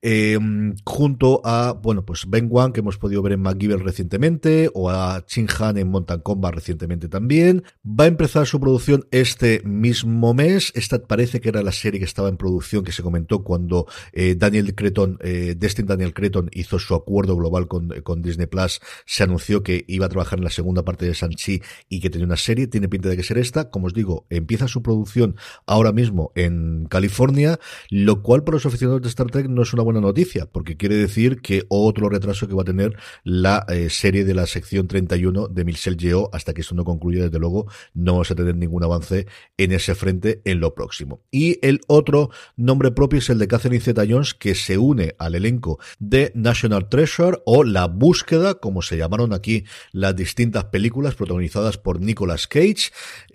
eh, 0.01 0.37
junto 0.85 1.41
a, 1.43 1.73
bueno, 1.73 2.05
pues 2.05 2.25
Ben 2.27 2.47
Wang, 2.49 2.71
que 2.71 2.81
hemos 2.81 2.97
podido 2.97 3.21
ver 3.21 3.33
en 3.33 3.41
MacGyver 3.41 3.79
recientemente, 3.79 4.69
o 4.73 4.89
a 4.89 5.25
Chin 5.25 5.47
Han 5.59 5.77
en 5.77 5.89
Mountain 5.89 6.21
Combat 6.21 6.53
recientemente 6.53 7.09
también. 7.09 7.63
Va 7.85 8.05
a 8.05 8.07
empezar 8.07 8.45
su 8.45 8.59
producción 8.59 9.05
este 9.11 9.61
mismo 9.63 10.33
mes. 10.33 10.71
Esta 10.75 10.99
parece 10.99 11.41
que 11.41 11.49
era 11.49 11.63
la 11.63 11.71
serie 11.71 11.99
que 11.99 12.05
estaba 12.05 12.29
en 12.29 12.37
producción, 12.37 12.83
que 12.83 12.91
se 12.91 13.03
comentó 13.03 13.43
cuando 13.43 13.87
eh, 14.13 14.35
Daniel 14.35 14.75
Creton, 14.75 15.17
eh, 15.21 15.55
Destin 15.57 15.85
Daniel 15.85 16.13
Creton 16.13 16.49
hizo 16.53 16.79
su 16.79 16.95
acuerdo 16.95 17.35
global 17.35 17.67
con, 17.67 17.89
con 18.03 18.21
Disney 18.21 18.47
Plus. 18.47 18.79
Se 19.05 19.23
anunció 19.23 19.63
que 19.63 19.83
iba 19.87 20.05
a 20.05 20.09
trabajar 20.09 20.39
en 20.39 20.45
la 20.45 20.51
segunda 20.51 20.83
parte 20.83 21.05
de 21.05 21.15
Sanchi 21.15 21.61
y 21.89 21.99
que 21.99 22.09
tenía 22.09 22.25
una 22.25 22.37
serie. 22.37 22.67
Tiene 22.67 22.87
pinta 22.87 23.09
de 23.09 23.17
que 23.17 23.23
ser 23.23 23.37
esta. 23.37 23.69
Como 23.69 23.87
os 23.87 23.93
digo, 23.93 24.25
empieza 24.29 24.67
su 24.67 24.81
producción 24.81 25.35
ahora 25.65 25.91
mismo 25.91 26.31
en 26.35 26.85
California, 26.89 27.59
lo 27.89 28.21
cual 28.21 28.43
por 28.43 28.53
los 28.53 28.65
aficionados 28.65 28.96
de 29.01 29.09
Star 29.09 29.27
Trek 29.27 29.47
no 29.47 29.63
es 29.63 29.73
una 29.73 29.83
buena 29.83 30.01
noticia, 30.01 30.45
porque 30.45 30.77
quiere 30.77 30.95
decir 30.95 31.41
que 31.41 31.63
otro 31.69 32.09
retraso 32.09 32.47
que 32.47 32.53
va 32.53 32.61
a 32.61 32.65
tener 32.65 32.97
la 33.23 33.65
eh, 33.69 33.89
serie 33.89 34.25
de 34.25 34.33
la 34.33 34.45
sección 34.45 34.87
31 34.87 35.47
de 35.47 35.65
Michelle 35.65 35.97
Yeoh, 35.97 36.29
hasta 36.33 36.53
que 36.53 36.61
esto 36.61 36.75
no 36.75 36.85
concluya, 36.85 37.23
desde 37.23 37.39
luego, 37.39 37.67
no 37.93 38.13
vamos 38.13 38.31
a 38.31 38.35
tener 38.35 38.55
ningún 38.55 38.83
avance 38.83 39.27
en 39.57 39.71
ese 39.71 39.95
frente 39.95 40.41
en 40.45 40.59
lo 40.59 40.73
próximo. 40.73 41.21
Y 41.31 41.59
el 41.65 41.81
otro 41.87 42.29
nombre 42.55 42.91
propio 42.91 43.19
es 43.19 43.29
el 43.29 43.39
de 43.39 43.47
Catherine 43.47 43.83
Zeta-Jones, 43.83 44.33
que 44.33 44.55
se 44.55 44.77
une 44.77 45.15
al 45.17 45.35
elenco 45.35 45.79
de 45.99 46.31
National 46.35 46.89
Treasure, 46.89 47.39
o 47.45 47.63
La 47.63 47.87
Búsqueda, 47.87 48.55
como 48.55 48.81
se 48.81 48.97
llamaron 48.97 49.33
aquí 49.33 49.65
las 49.91 50.15
distintas 50.15 50.65
películas 50.65 51.15
protagonizadas 51.15 51.77
por 51.77 52.01
Nicolas 52.01 52.47
Cage. 52.47 52.91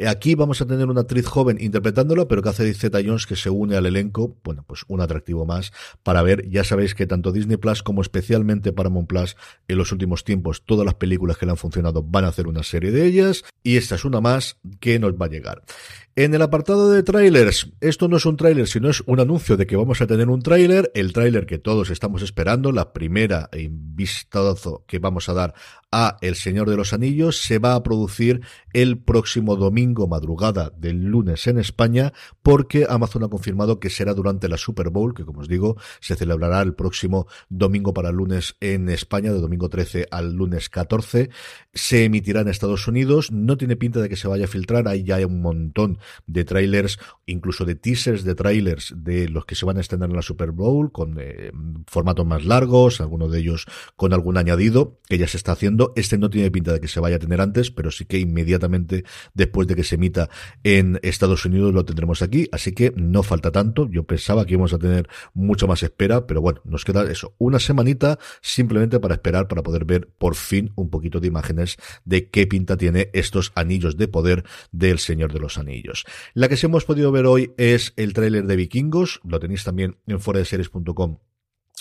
Aquí 0.07 0.35
vamos 0.35 0.61
a 0.61 0.67
tener 0.67 0.89
una 0.89 1.03
actriz 1.03 1.27
joven 1.27 1.59
interpretándolo, 1.61 2.29
pero 2.29 2.43
Catherine 2.43 2.75
Zeta-Jones 2.75 3.27
que 3.27 3.37
se 3.37 3.51
une 3.51 3.77
al 3.77 3.87
elenco, 3.87 4.37
bueno, 4.45 4.65
pues 4.67 4.85
un 4.89 5.01
atractivo 5.01 5.42
más 5.47 5.73
para 6.03 6.23
ver, 6.23 6.49
ya 6.49 6.65
sabéis 6.65 6.95
que 6.95 7.07
tanto 7.07 7.33
Disney 7.33 7.57
Plus 7.57 7.83
como 7.83 8.03
especialmente 8.03 8.73
Paramount 8.73 9.09
Plus 9.09 9.37
en 9.69 9.79
los 9.79 9.93
últimos 9.93 10.25
tiempos, 10.25 10.65
todas 10.65 10.85
las 10.85 10.95
películas 10.95 11.39
que 11.39 11.47
le 11.47 11.53
han 11.53 11.59
funcionado 11.59 12.03
van 12.03 12.25
a 12.25 12.29
hacer 12.29 12.47
una 12.47 12.63
serie 12.63 12.91
de 12.91 13.07
ellas 13.07 13.45
y 13.63 13.77
esta 13.77 13.95
es 13.95 14.05
una 14.05 14.21
más 14.21 14.59
que 14.81 14.99
nos 14.99 15.13
va 15.15 15.27
a 15.27 15.31
llegar. 15.31 15.63
En 16.15 16.35
el 16.35 16.43
apartado 16.43 16.91
de 16.91 17.03
trailers, 17.03 17.73
esto 17.81 18.07
no 18.07 18.19
es 18.19 18.27
un 18.27 18.37
trailer, 18.37 18.69
sino 18.69 18.91
es 18.91 19.03
un 19.07 19.19
anuncio 19.19 19.57
de 19.57 19.67
que 19.67 19.77
vamos 19.77 20.03
a 20.03 20.07
tener 20.07 20.29
un 20.29 20.43
trailer, 20.43 20.93
el 20.95 21.15
trailer 21.15 21.47
que 21.47 21.59
todos 21.59 21.89
estamos 21.89 22.21
esperando, 22.21 22.71
la 22.71 22.93
primera 22.93 23.49
vistazo 23.71 24.85
que 24.87 24.99
vamos 24.99 25.31
a 25.31 25.33
dar 25.33 25.55
a 25.91 26.19
El 26.21 26.35
Señor 26.37 26.69
de 26.69 26.77
los 26.77 26.93
Anillos, 26.93 27.41
se 27.41 27.59
va 27.59 27.75
a 27.75 27.83
producir 27.83 28.43
el 28.75 28.99
próximo 28.99 29.57
domingo 29.57 30.07
madrugada 30.07 30.71
del 30.77 31.03
lunes 31.03 31.47
en 31.47 31.59
España, 31.59 32.13
porque 32.43 32.87
Amazon 32.87 33.25
ha 33.25 33.29
confirmado 33.29 33.81
que 33.81 33.89
será 33.89 34.13
durante 34.13 34.49
la 34.49 34.59
Super 34.59 34.91
Bowl, 34.91 35.15
como 35.33 35.43
os 35.43 35.49
digo, 35.49 35.77
se 36.01 36.15
celebrará 36.15 36.61
el 36.61 36.75
próximo 36.75 37.27
domingo 37.49 37.95
para 37.95 38.13
lunes 38.13 38.57
en 38.61 38.89
España, 38.89 39.33
de 39.33 39.41
domingo 39.41 39.69
13 39.69 40.09
al 40.11 40.35
lunes 40.35 40.69
14, 40.69 41.31
se 41.73 42.05
emitirá 42.05 42.43
en 42.43 42.49
Estados 42.49 42.87
Unidos, 42.87 43.33
no 43.33 43.57
tiene 43.57 43.77
pinta 43.77 44.01
de 44.01 44.09
que 44.09 44.17
se 44.17 44.29
vaya 44.29 44.45
a 44.45 44.49
filtrar, 44.49 44.89
ahí 44.89 45.05
ya 45.05 45.17
hay 45.17 45.25
un 45.25 45.41
montón 45.41 45.99
de 46.27 46.45
trailers, 46.45 46.99
incluso 47.27 47.65
de 47.65 47.75
teasers 47.75 48.25
de 48.25 48.35
trailers 48.35 48.95
de 48.97 49.29
los 49.29 49.47
que 49.47 49.55
se 49.55 49.65
van 49.65 49.79
a 49.79 49.81
estrenar 49.81 50.11
en 50.11 50.17
la 50.17 50.23
Super 50.23 50.51
Bowl, 50.51 50.93
con 50.93 51.17
eh, 51.19 51.51
formatos 51.87 52.27
más 52.27 52.45
largos, 52.45 53.01
algunos 53.01 53.33
de 53.33 53.39
ellos 53.39 53.67
con 53.97 54.13
algún 54.13 54.37
añadido 54.37 54.99
que 55.09 55.19
ya 55.19 55.27
se 55.27 55.37
está 55.37 55.53
haciendo. 55.53 55.93
Este 55.97 56.19
no 56.19 56.31
tiene 56.31 56.51
pinta 56.51 56.73
de 56.73 56.81
que 56.81 56.89
se 56.89 57.01
vaya 57.01 57.17
a 57.17 57.19
tener 57.19 57.41
antes, 57.41 57.71
pero 57.71 57.91
sí 57.91 58.05
que 58.05 58.19
inmediatamente 58.19 59.05
después 59.35 59.67
de 59.69 59.77
que 59.77 59.85
se 59.85 59.95
emita 59.95 60.29
en 60.63 60.99
Estados 61.03 61.45
Unidos 61.45 61.73
lo 61.73 61.85
tendremos 61.85 62.23
aquí, 62.23 62.49
así 62.53 62.73
que 62.73 62.93
no 62.97 63.23
falta 63.23 63.51
tanto. 63.51 63.89
Yo 63.91 64.05
pensaba 64.05 64.45
que 64.45 64.55
íbamos 64.55 64.73
a 64.73 64.79
tener 64.79 65.09
mucho 65.35 65.67
más 65.67 65.83
espera, 65.83 66.27
pero 66.27 66.41
bueno, 66.41 66.61
nos 66.65 66.85
queda 66.85 67.11
eso, 67.11 67.35
una 67.39 67.59
semanita 67.59 68.19
simplemente 68.41 69.01
para 69.01 69.15
esperar 69.15 69.49
para 69.49 69.63
poder 69.63 69.85
ver 69.85 70.09
por 70.19 70.35
fin 70.35 70.73
un 70.77 70.91
poquito 70.91 71.21
de 71.21 71.29
imágenes 71.29 71.77
de 72.05 72.29
qué 72.31 72.47
pinta 72.47 72.77
tiene 72.77 73.11
estos 73.13 73.53
anillos 73.55 73.97
de 73.97 74.09
poder 74.09 74.45
del 74.71 74.99
Señor 74.99 75.33
de 75.33 75.41
los 75.41 75.59
Anillos. 75.59 76.05
La 76.35 76.49
que 76.49 76.57
sí 76.57 76.67
hemos 76.67 76.85
podido 76.85 77.13
ver 77.13 77.27
hoy 77.27 77.53
es 77.57 77.93
el 77.97 78.13
tráiler 78.13 78.47
de 78.47 78.57
Vikingos, 78.57 79.21
lo 79.25 79.41
tenéis 79.41 79.65
también 79.65 79.97
en 80.07 80.21
foradeseries.com 80.21 81.19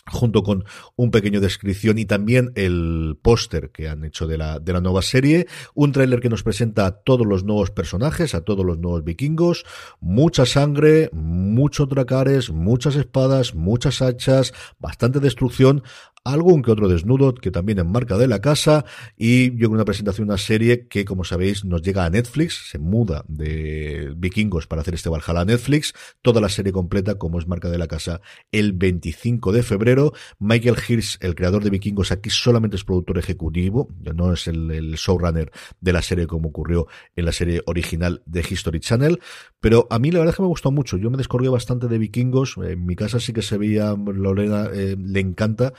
junto 0.08 0.44
con 0.44 0.66
un 0.96 1.12
pequeño 1.12 1.40
descripción 1.42 1.98
y 1.98 2.06
también 2.06 2.52
el 2.56 3.18
póster 3.22 3.72
que 3.72 3.88
han 3.88 4.04
hecho 4.04 4.28
de 4.28 4.38
la, 4.38 4.60
de 4.60 4.74
la 4.74 4.82
nueva 4.82 5.02
serie, 5.02 5.48
un 5.74 5.92
tráiler 5.92 6.20
que 6.20 6.30
nos 6.30 6.44
presenta 6.44 6.86
a 6.86 6.92
todos 6.92 7.26
los 7.26 7.44
nuevos 7.44 7.72
personajes, 7.72 8.34
a 8.36 8.42
todos 8.42 8.66
los 8.66 8.80
nuevos 8.80 9.04
vikingos, 9.04 9.66
mucha 10.00 10.46
sangre, 10.46 11.10
muchos 11.14 11.88
dracares, 11.90 12.50
muchas 12.50 12.96
espadas, 12.96 13.56
muchas 13.56 14.02
hachas, 14.02 14.54
bastante 14.80 15.20
destrucción, 15.20 15.84
algún 16.24 16.62
que 16.62 16.72
otro 16.72 16.88
desnudo 16.88 17.34
que 17.34 17.52
también 17.52 17.80
enmarca 17.80 18.18
de 18.18 18.28
la 18.28 18.42
casa 18.42 18.86
y 19.18 19.56
yo 19.58 19.70
una 19.70 19.86
presentación 19.86 20.28
una 20.28 20.38
serie 20.38 20.88
que 20.88 21.04
como 21.04 21.24
sabéis 21.24 21.66
nos 21.66 21.82
llega 21.82 22.06
a 22.06 22.10
Netflix, 22.10 22.70
se 22.70 22.78
muda 22.78 23.24
de 23.28 24.14
vikingos 24.16 24.68
para 24.68 24.82
hacer 24.82 24.94
este 24.94 25.10
Valhalla 25.10 25.42
a 25.42 25.46
Netflix, 25.46 25.94
toda 26.22 26.42
la 26.42 26.50
serie 26.50 26.72
completa 26.72 27.16
como 27.16 27.40
es 27.40 27.48
marca 27.48 27.70
de 27.70 27.78
la 27.78 27.88
casa 27.88 28.22
el 28.52 28.74
25 28.74 29.52
de 29.52 29.64
febrero. 29.64 30.14
Michael 30.40 30.76
Hirsch, 30.88 31.18
el 31.22 31.36
creador 31.36 31.64
de 31.64 31.70
vikingos, 31.70 32.12
aquí 32.12 32.30
solamente 32.30 32.76
es 32.76 32.84
productor 32.84 33.18
ejecutivo, 33.18 33.90
no 34.14 34.34
es 34.34 34.48
el, 34.48 34.96
showrunner 34.96 35.52
de 35.80 35.94
la 35.94 36.02
serie 36.02 36.28
como 36.28 36.50
ocurrió 36.50 36.88
en 37.16 37.26
la 37.26 37.32
serie 37.32 37.62
original 37.66 38.22
de 38.26 38.46
History 38.48 38.80
Channel, 38.80 39.20
pero 39.60 39.88
a 39.90 40.00
mí 40.00 40.12
la 40.12 40.20
verdad 40.20 40.34
es 40.34 40.38
que 40.38 40.44
me 40.44 40.48
gustó 40.48 40.72
mucho, 40.72 40.98
yo 40.98 41.10
me 41.10 41.18
descorgué 41.18 41.50
bastante 41.50 41.88
de 41.88 41.98
vikingos, 41.98 42.58
en 42.58 42.86
mi 42.86 42.96
casa 42.96 43.20
sí 43.20 43.34
que 43.34 43.42
se 43.42 43.58
veía, 43.58 43.96
Lorena 43.96 44.70
eh, 44.74 44.96
le 45.00 45.20
encanta 45.20 45.74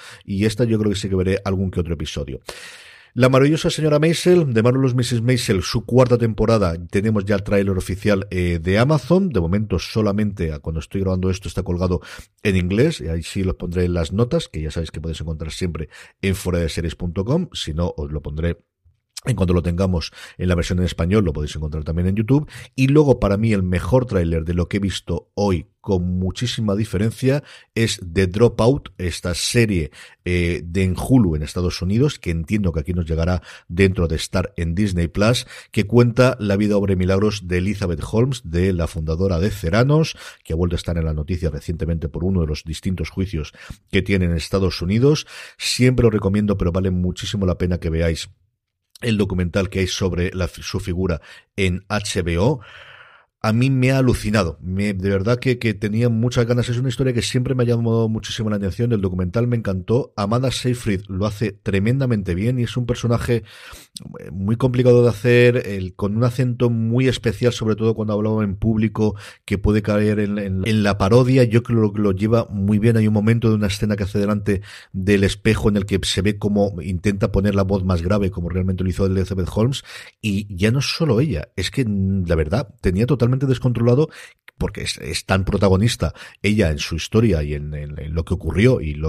esta 0.44 0.64
yo 0.64 0.78
creo 0.78 0.90
que 0.90 0.98
sí 0.98 1.08
que 1.08 1.16
veré 1.16 1.38
algún 1.44 1.70
que 1.70 1.80
otro 1.80 1.94
episodio. 1.94 2.40
La 3.14 3.28
maravillosa 3.28 3.68
señora 3.68 3.98
Maisel, 3.98 4.54
de 4.54 4.62
Marvelous 4.62 4.94
Mrs. 4.94 5.20
Maisel, 5.20 5.62
su 5.62 5.84
cuarta 5.84 6.16
temporada, 6.16 6.74
tenemos 6.90 7.26
ya 7.26 7.34
el 7.34 7.42
tráiler 7.42 7.76
oficial 7.76 8.26
eh, 8.30 8.58
de 8.58 8.78
Amazon, 8.78 9.28
de 9.28 9.38
momento 9.38 9.78
solamente 9.78 10.58
cuando 10.60 10.80
estoy 10.80 11.02
grabando 11.02 11.28
esto 11.28 11.46
está 11.46 11.62
colgado 11.62 12.00
en 12.42 12.56
inglés, 12.56 13.02
y 13.02 13.08
ahí 13.08 13.22
sí 13.22 13.44
los 13.44 13.56
pondré 13.56 13.84
en 13.84 13.92
las 13.92 14.14
notas, 14.14 14.48
que 14.48 14.62
ya 14.62 14.70
sabéis 14.70 14.90
que 14.90 15.02
podéis 15.02 15.20
encontrar 15.20 15.52
siempre 15.52 15.90
en 16.22 16.34
foradeseries.com, 16.34 17.50
si 17.52 17.74
no 17.74 17.92
os 17.98 18.10
lo 18.10 18.22
pondré 18.22 18.64
en 19.24 19.36
cuanto 19.36 19.54
lo 19.54 19.62
tengamos 19.62 20.12
en 20.36 20.48
la 20.48 20.54
versión 20.54 20.78
en 20.80 20.84
español, 20.84 21.24
lo 21.24 21.32
podéis 21.32 21.54
encontrar 21.54 21.84
también 21.84 22.08
en 22.08 22.16
YouTube. 22.16 22.48
Y 22.74 22.88
luego, 22.88 23.20
para 23.20 23.36
mí, 23.36 23.52
el 23.52 23.62
mejor 23.62 24.06
tráiler 24.06 24.44
de 24.44 24.54
lo 24.54 24.68
que 24.68 24.78
he 24.78 24.80
visto 24.80 25.30
hoy 25.34 25.68
con 25.82 26.18
muchísima 26.18 26.76
diferencia 26.76 27.42
es 27.74 28.00
The 28.00 28.28
Dropout, 28.28 28.90
esta 28.98 29.34
serie 29.34 29.90
eh, 30.24 30.62
de 30.64 30.84
en 30.84 30.94
Hulu 30.96 31.34
en 31.34 31.42
Estados 31.42 31.82
Unidos, 31.82 32.20
que 32.20 32.30
entiendo 32.30 32.72
que 32.72 32.80
aquí 32.80 32.94
nos 32.94 33.04
llegará 33.04 33.42
dentro 33.68 34.06
de 34.06 34.14
estar 34.14 34.52
en 34.56 34.76
Disney 34.76 35.08
Plus, 35.08 35.46
que 35.72 35.84
cuenta 35.84 36.36
la 36.38 36.56
vida, 36.56 36.76
obra 36.76 36.94
milagros 36.94 37.48
de 37.48 37.58
Elizabeth 37.58 38.02
Holmes, 38.10 38.42
de 38.44 38.72
la 38.72 38.86
fundadora 38.86 39.40
de 39.40 39.50
Ceranos, 39.50 40.16
que 40.44 40.52
ha 40.52 40.56
vuelto 40.56 40.76
a 40.76 40.78
estar 40.78 40.96
en 40.96 41.04
la 41.04 41.14
noticia 41.14 41.50
recientemente 41.50 42.08
por 42.08 42.22
uno 42.22 42.42
de 42.42 42.46
los 42.46 42.62
distintos 42.62 43.10
juicios 43.10 43.52
que 43.90 44.02
tiene 44.02 44.26
en 44.26 44.36
Estados 44.36 44.82
Unidos. 44.82 45.26
Siempre 45.58 46.06
os 46.06 46.12
recomiendo, 46.12 46.56
pero 46.56 46.70
vale 46.70 46.92
muchísimo 46.92 47.44
la 47.44 47.58
pena 47.58 47.78
que 47.78 47.90
veáis 47.90 48.30
el 49.02 49.16
documental 49.16 49.68
que 49.68 49.80
hay 49.80 49.86
sobre 49.86 50.30
la, 50.32 50.48
su 50.48 50.80
figura 50.80 51.20
en 51.56 51.84
HBO 51.88 52.60
a 53.44 53.52
mí 53.52 53.70
me 53.70 53.90
ha 53.90 53.98
alucinado. 53.98 54.56
Me, 54.62 54.94
de 54.94 55.10
verdad 55.10 55.40
que, 55.40 55.58
que, 55.58 55.74
tenía 55.74 56.08
muchas 56.08 56.46
ganas. 56.46 56.68
Es 56.68 56.78
una 56.78 56.88
historia 56.88 57.12
que 57.12 57.22
siempre 57.22 57.56
me 57.56 57.64
ha 57.64 57.66
llamado 57.66 58.08
muchísimo 58.08 58.48
la 58.48 58.56
atención. 58.56 58.92
El 58.92 59.00
documental 59.00 59.48
me 59.48 59.56
encantó. 59.56 60.12
Amanda 60.16 60.52
Seyfried 60.52 61.02
lo 61.08 61.26
hace 61.26 61.50
tremendamente 61.50 62.36
bien 62.36 62.60
y 62.60 62.62
es 62.62 62.76
un 62.76 62.86
personaje 62.86 63.42
muy 64.30 64.56
complicado 64.56 65.02
de 65.02 65.08
hacer, 65.08 65.92
con 65.96 66.16
un 66.16 66.22
acento 66.22 66.70
muy 66.70 67.08
especial, 67.08 67.52
sobre 67.52 67.74
todo 67.74 67.94
cuando 67.94 68.14
hablaba 68.14 68.44
en 68.44 68.54
público, 68.54 69.16
que 69.44 69.58
puede 69.58 69.82
caer 69.82 70.20
en, 70.20 70.38
en, 70.38 70.82
la 70.84 70.96
parodia. 70.96 71.42
Yo 71.42 71.64
creo 71.64 71.92
que 71.92 72.00
lo, 72.00 72.12
lleva 72.12 72.46
muy 72.48 72.78
bien. 72.78 72.96
Hay 72.96 73.08
un 73.08 73.14
momento 73.14 73.48
de 73.48 73.56
una 73.56 73.66
escena 73.66 73.96
que 73.96 74.04
hace 74.04 74.20
delante 74.20 74.62
del 74.92 75.24
espejo 75.24 75.68
en 75.68 75.76
el 75.76 75.84
que 75.84 75.98
se 76.02 76.22
ve 76.22 76.38
como 76.38 76.80
intenta 76.80 77.32
poner 77.32 77.56
la 77.56 77.64
voz 77.64 77.84
más 77.84 78.02
grave, 78.02 78.30
como 78.30 78.48
realmente 78.48 78.84
lo 78.84 78.90
hizo 78.90 79.04
Elizabeth 79.06 79.48
Holmes. 79.52 79.82
Y 80.20 80.54
ya 80.54 80.70
no 80.70 80.80
solo 80.80 81.20
ella, 81.20 81.48
es 81.56 81.72
que 81.72 81.84
la 81.84 82.36
verdad 82.36 82.68
tenía 82.80 83.04
totalmente 83.04 83.31
descontrolado 83.38 84.08
porque 84.58 84.82
es, 84.82 85.26
tan 85.26 85.44
protagonista 85.44 86.14
ella 86.40 86.70
en 86.70 86.78
su 86.78 86.94
historia 86.94 87.42
y 87.42 87.54
en, 87.54 87.72
lo 88.14 88.24
que 88.24 88.34
ocurrió 88.34 88.80
y 88.80 89.00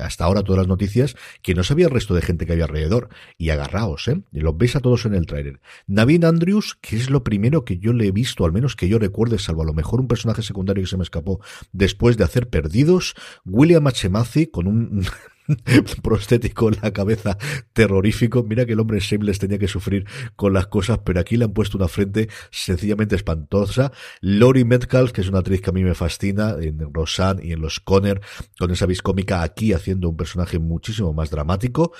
hasta 0.00 0.24
ahora 0.24 0.42
todas 0.42 0.58
las 0.58 0.68
noticias, 0.68 1.16
que 1.42 1.54
no 1.54 1.64
sabía 1.64 1.86
el 1.86 1.90
resto 1.90 2.14
de 2.14 2.22
gente 2.22 2.46
que 2.46 2.52
había 2.52 2.66
alrededor. 2.66 3.08
Y 3.36 3.50
agarraos, 3.50 4.06
¿eh? 4.06 4.22
Los 4.30 4.56
veis 4.56 4.76
a 4.76 4.80
todos 4.80 5.04
en 5.06 5.14
el 5.14 5.26
tráiler. 5.26 5.60
Navin 5.88 6.24
Andrews, 6.24 6.78
que 6.80 6.94
es 6.94 7.10
lo 7.10 7.24
primero 7.24 7.64
que 7.64 7.78
yo 7.78 7.92
le 7.92 8.06
he 8.06 8.12
visto, 8.12 8.44
al 8.44 8.52
menos 8.52 8.76
que 8.76 8.88
yo 8.88 9.00
recuerde, 9.00 9.40
salvo 9.40 9.62
a 9.62 9.66
lo 9.66 9.74
mejor 9.74 10.00
un 10.00 10.06
personaje 10.06 10.42
secundario 10.42 10.84
que 10.84 10.90
se 10.90 10.96
me 10.96 11.02
escapó 11.02 11.40
después 11.72 12.16
de 12.16 12.22
hacer 12.22 12.48
Perdidos. 12.48 13.14
William 13.44 13.86
H. 13.88 14.08
Con 14.52 14.68
un 14.68 15.04
prostético 16.02 16.68
en 16.68 16.78
la 16.82 16.92
cabeza 16.92 17.38
terrorífico. 17.72 18.42
Mira 18.42 18.66
que 18.66 18.72
el 18.72 18.80
hombre 18.80 19.00
Shameless 19.00 19.38
tenía 19.38 19.58
que 19.58 19.68
sufrir 19.68 20.06
con 20.36 20.52
las 20.52 20.66
cosas, 20.66 21.00
pero 21.04 21.20
aquí 21.20 21.36
le 21.36 21.44
han 21.44 21.52
puesto 21.52 21.78
una 21.78 21.88
frente 21.88 22.28
sencillamente 22.50 23.16
espantosa. 23.16 23.92
Lori 24.20 24.64
Metcalf, 24.64 25.12
que 25.12 25.20
es 25.20 25.28
una 25.28 25.38
actriz 25.38 25.60
que 25.60 25.70
a 25.70 25.72
mí 25.72 25.84
me 25.84 25.94
fascina, 25.94 26.56
en 26.60 26.92
Roseanne 26.92 27.44
y 27.44 27.52
en 27.52 27.60
Los 27.60 27.80
Conner, 27.80 28.20
con 28.58 28.70
esa 28.70 28.86
vis 28.86 29.02
cómica 29.02 29.42
aquí 29.42 29.72
haciendo 29.72 30.08
un 30.08 30.16
personaje 30.16 30.58
muchísimo 30.58 31.12
más 31.12 31.30
dramático. 31.30 31.92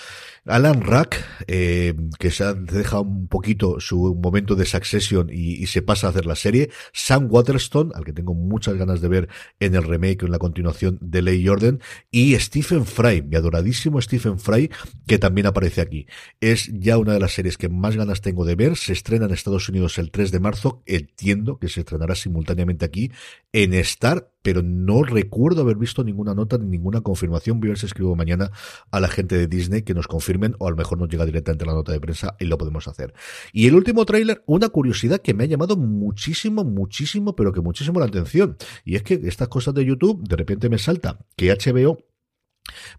Alan 0.44 0.80
Rack, 0.82 1.24
eh, 1.46 1.94
que 2.18 2.30
se 2.30 2.44
ha 2.44 2.54
dejado 2.54 3.02
un 3.02 3.28
poquito 3.28 3.80
su 3.80 4.14
momento 4.14 4.54
de 4.54 4.64
Succession 4.64 5.28
y, 5.30 5.62
y, 5.62 5.66
se 5.66 5.82
pasa 5.82 6.06
a 6.06 6.10
hacer 6.10 6.26
la 6.26 6.36
serie. 6.36 6.70
Sam 6.92 7.28
Waterstone, 7.30 7.92
al 7.94 8.04
que 8.04 8.12
tengo 8.12 8.34
muchas 8.34 8.76
ganas 8.76 9.00
de 9.00 9.08
ver 9.08 9.28
en 9.60 9.74
el 9.74 9.82
remake 9.82 10.22
o 10.22 10.26
en 10.26 10.32
la 10.32 10.38
continuación 10.38 10.98
de 11.00 11.22
Ley 11.22 11.44
Jordan. 11.44 11.80
Y 12.10 12.34
Stephen 12.36 12.86
Fry, 12.86 13.22
adoradísimo 13.36 14.00
Stephen 14.00 14.38
Fry, 14.38 14.70
que 15.06 15.18
también 15.18 15.46
aparece 15.46 15.80
aquí. 15.80 16.06
Es 16.40 16.70
ya 16.72 16.98
una 16.98 17.12
de 17.12 17.20
las 17.20 17.32
series 17.32 17.58
que 17.58 17.68
más 17.68 17.96
ganas 17.96 18.20
tengo 18.20 18.44
de 18.44 18.54
ver. 18.54 18.76
Se 18.76 18.92
estrena 18.92 19.26
en 19.26 19.32
Estados 19.32 19.68
Unidos 19.68 19.98
el 19.98 20.10
3 20.10 20.30
de 20.30 20.40
marzo. 20.40 20.82
Entiendo 20.86 21.58
que 21.58 21.68
se 21.68 21.80
estrenará 21.80 22.14
simultáneamente 22.14 22.84
aquí 22.84 23.10
en 23.52 23.74
Star, 23.74 24.30
pero 24.42 24.62
no 24.62 25.02
recuerdo 25.02 25.62
haber 25.62 25.76
visto 25.76 26.04
ninguna 26.04 26.34
nota 26.34 26.58
ni 26.58 26.66
ninguna 26.66 27.00
confirmación. 27.00 27.58
Voy 27.58 27.68
a 27.68 27.70
ver 27.70 27.78
si 27.78 27.86
escribo 27.86 28.14
mañana 28.14 28.50
a 28.90 29.00
la 29.00 29.08
gente 29.08 29.36
de 29.36 29.46
Disney 29.46 29.82
que 29.82 29.94
nos 29.94 30.06
confirmen 30.06 30.54
o 30.58 30.68
a 30.68 30.70
lo 30.70 30.76
mejor 30.76 30.98
nos 30.98 31.08
llega 31.08 31.26
directamente 31.26 31.66
la 31.66 31.72
nota 31.72 31.92
de 31.92 32.00
prensa 32.00 32.36
y 32.38 32.44
lo 32.44 32.58
podemos 32.58 32.86
hacer. 32.86 33.14
Y 33.52 33.66
el 33.66 33.74
último 33.74 34.04
tráiler, 34.04 34.42
una 34.46 34.68
curiosidad 34.68 35.20
que 35.20 35.34
me 35.34 35.44
ha 35.44 35.46
llamado 35.46 35.76
muchísimo, 35.76 36.64
muchísimo, 36.64 37.34
pero 37.34 37.52
que 37.52 37.60
muchísimo 37.60 37.98
la 37.98 38.06
atención. 38.06 38.56
Y 38.84 38.96
es 38.96 39.02
que 39.02 39.14
estas 39.24 39.48
cosas 39.48 39.74
de 39.74 39.84
YouTube, 39.84 40.22
de 40.28 40.36
repente 40.36 40.68
me 40.68 40.78
salta 40.78 41.18
que 41.36 41.52
HBO 41.52 41.98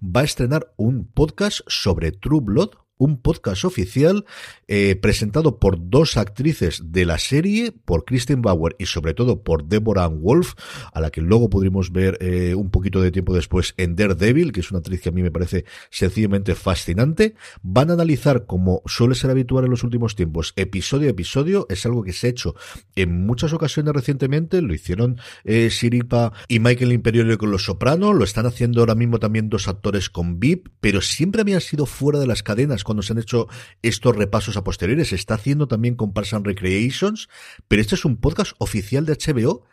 va 0.02 0.22
a 0.22 0.30
estrenar 0.30 0.62
un 0.78 1.06
podcast 1.06 1.62
sobre 1.68 2.12
True 2.12 2.42
Blood, 2.42 2.76
un 2.98 3.22
podcast 3.22 3.66
oficial 3.66 4.26
eh, 4.68 4.96
presentado 4.96 5.60
por 5.60 5.90
dos 5.90 6.18
actrices 6.18 6.82
de 6.92 7.06
la 7.06 7.18
serie, 7.18 7.72
por 7.72 8.06
Kristen 8.06 8.42
Bauer 8.42 8.76
y 8.80 8.86
sobre 8.86 9.14
todo 9.14 9.44
por 9.44 9.66
Deborah 9.66 10.08
Wolf, 10.08 10.54
a 10.92 11.00
la 11.00 11.12
que 11.12 11.22
luego 11.22 11.50
podremos 11.50 11.92
ver 11.92 12.18
eh, 12.22 12.56
un 12.56 12.70
poquito 12.72 13.02
de 13.02 13.12
tiempo 13.12 13.34
después 13.34 13.74
en 13.78 13.96
Daredevil, 13.96 14.52
que 14.52 14.62
es 14.62 14.72
una 14.72 14.80
actriz 14.80 15.02
que 15.02 15.10
a 15.10 15.12
mí 15.12 15.22
me 15.22 15.32
parece 15.32 15.66
sencillamente 15.90 16.56
fascinante. 16.56 17.36
Van 17.62 17.90
a 17.90 17.94
analizar, 17.94 18.46
como 18.46 18.82
suele 18.86 19.16
ser 19.16 19.32
habitual 19.32 19.66
en 19.66 19.72
los 19.72 19.84
últimos 19.84 20.16
tiempos, 20.16 20.54
episodio 20.56 21.08
a 21.08 21.12
episodio. 21.12 21.66
Es 21.70 21.86
algo 21.86 22.04
que 22.04 22.14
se 22.14 22.28
ha 22.28 22.30
hecho 22.30 22.56
en 22.96 23.26
muchas 23.26 23.54
ocasiones 23.54 23.94
recientemente. 23.94 24.62
Lo 24.62 24.74
hicieron 24.74 25.20
eh, 25.44 25.70
Siripa 25.70 26.34
y 26.48 26.60
Michael 26.60 26.94
Imperioli 26.94 27.38
con 27.38 27.52
Los 27.52 27.66
Sopranos. 27.66 28.16
Lo 28.16 28.24
están 28.24 28.46
haciendo 28.46 28.82
ahora 28.82 28.96
mismo 28.96 29.20
también 29.20 29.50
dos 29.50 29.68
actores 29.68 30.10
con 30.10 30.40
VIP, 30.40 30.70
pero 30.80 31.02
siempre 31.02 31.42
habían 31.42 31.62
sido 31.62 31.86
fuera 31.86 32.20
de 32.20 32.28
las 32.28 32.44
cadenas 32.44 32.84
cuando 32.88 33.04
se 33.04 33.12
han 33.12 33.20
hecho 33.20 33.48
estos 33.82 34.16
repasos 34.16 34.56
a 34.56 34.64
posteriores. 34.64 35.10
Se 35.10 35.16
está 35.16 35.34
haciendo 35.34 35.68
también 35.68 35.96
con 35.96 36.14
Parks 36.14 36.32
Recreations, 36.42 37.28
pero 37.68 37.82
este 37.82 37.96
es 37.96 38.06
un 38.06 38.16
podcast 38.16 38.54
oficial 38.60 39.06
de 39.06 39.18
HBO 39.18 39.66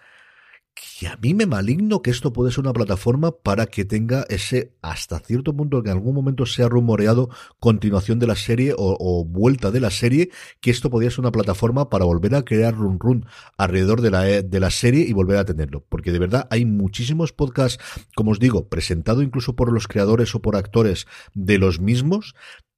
que 0.74 1.06
a 1.06 1.16
mí 1.16 1.34
me 1.34 1.46
maligno 1.46 2.02
que 2.02 2.10
esto 2.10 2.32
puede 2.32 2.50
ser 2.50 2.60
una 2.60 2.72
plataforma 2.72 3.30
para 3.30 3.66
que 3.66 3.84
tenga 3.84 4.26
ese, 4.28 4.72
hasta 4.82 5.20
cierto 5.20 5.54
punto, 5.54 5.82
que 5.82 5.90
en 5.90 5.96
algún 5.96 6.14
momento 6.14 6.46
sea 6.46 6.68
rumoreado 6.68 7.30
continuación 7.60 8.18
de 8.18 8.26
la 8.26 8.34
serie 8.34 8.74
o, 8.76 9.24
vuelta 9.24 9.70
de 9.70 9.80
la 9.80 9.90
serie, 9.90 10.30
que 10.60 10.70
esto 10.70 10.90
podría 10.90 11.10
ser 11.10 11.20
una 11.20 11.32
plataforma 11.32 11.90
para 11.90 12.04
volver 12.04 12.34
a 12.34 12.44
crear 12.44 12.74
run 12.74 12.98
run 12.98 13.26
alrededor 13.56 14.00
de 14.00 14.10
la, 14.10 14.22
de 14.22 14.60
la 14.60 14.70
serie 14.70 15.04
y 15.06 15.12
volver 15.12 15.36
a 15.36 15.44
tenerlo. 15.44 15.84
Porque 15.88 16.12
de 16.12 16.18
verdad 16.18 16.48
hay 16.50 16.64
muchísimos 16.64 17.32
podcasts, 17.32 17.82
como 18.16 18.32
os 18.32 18.40
digo, 18.40 18.68
presentado 18.68 19.22
incluso 19.22 19.54
por 19.54 19.72
los 19.72 19.86
creadores 19.86 20.34
o 20.34 20.42
por 20.42 20.56
actores 20.56 21.06
de 21.34 21.58
los 21.58 21.80
mismos, 21.80 22.34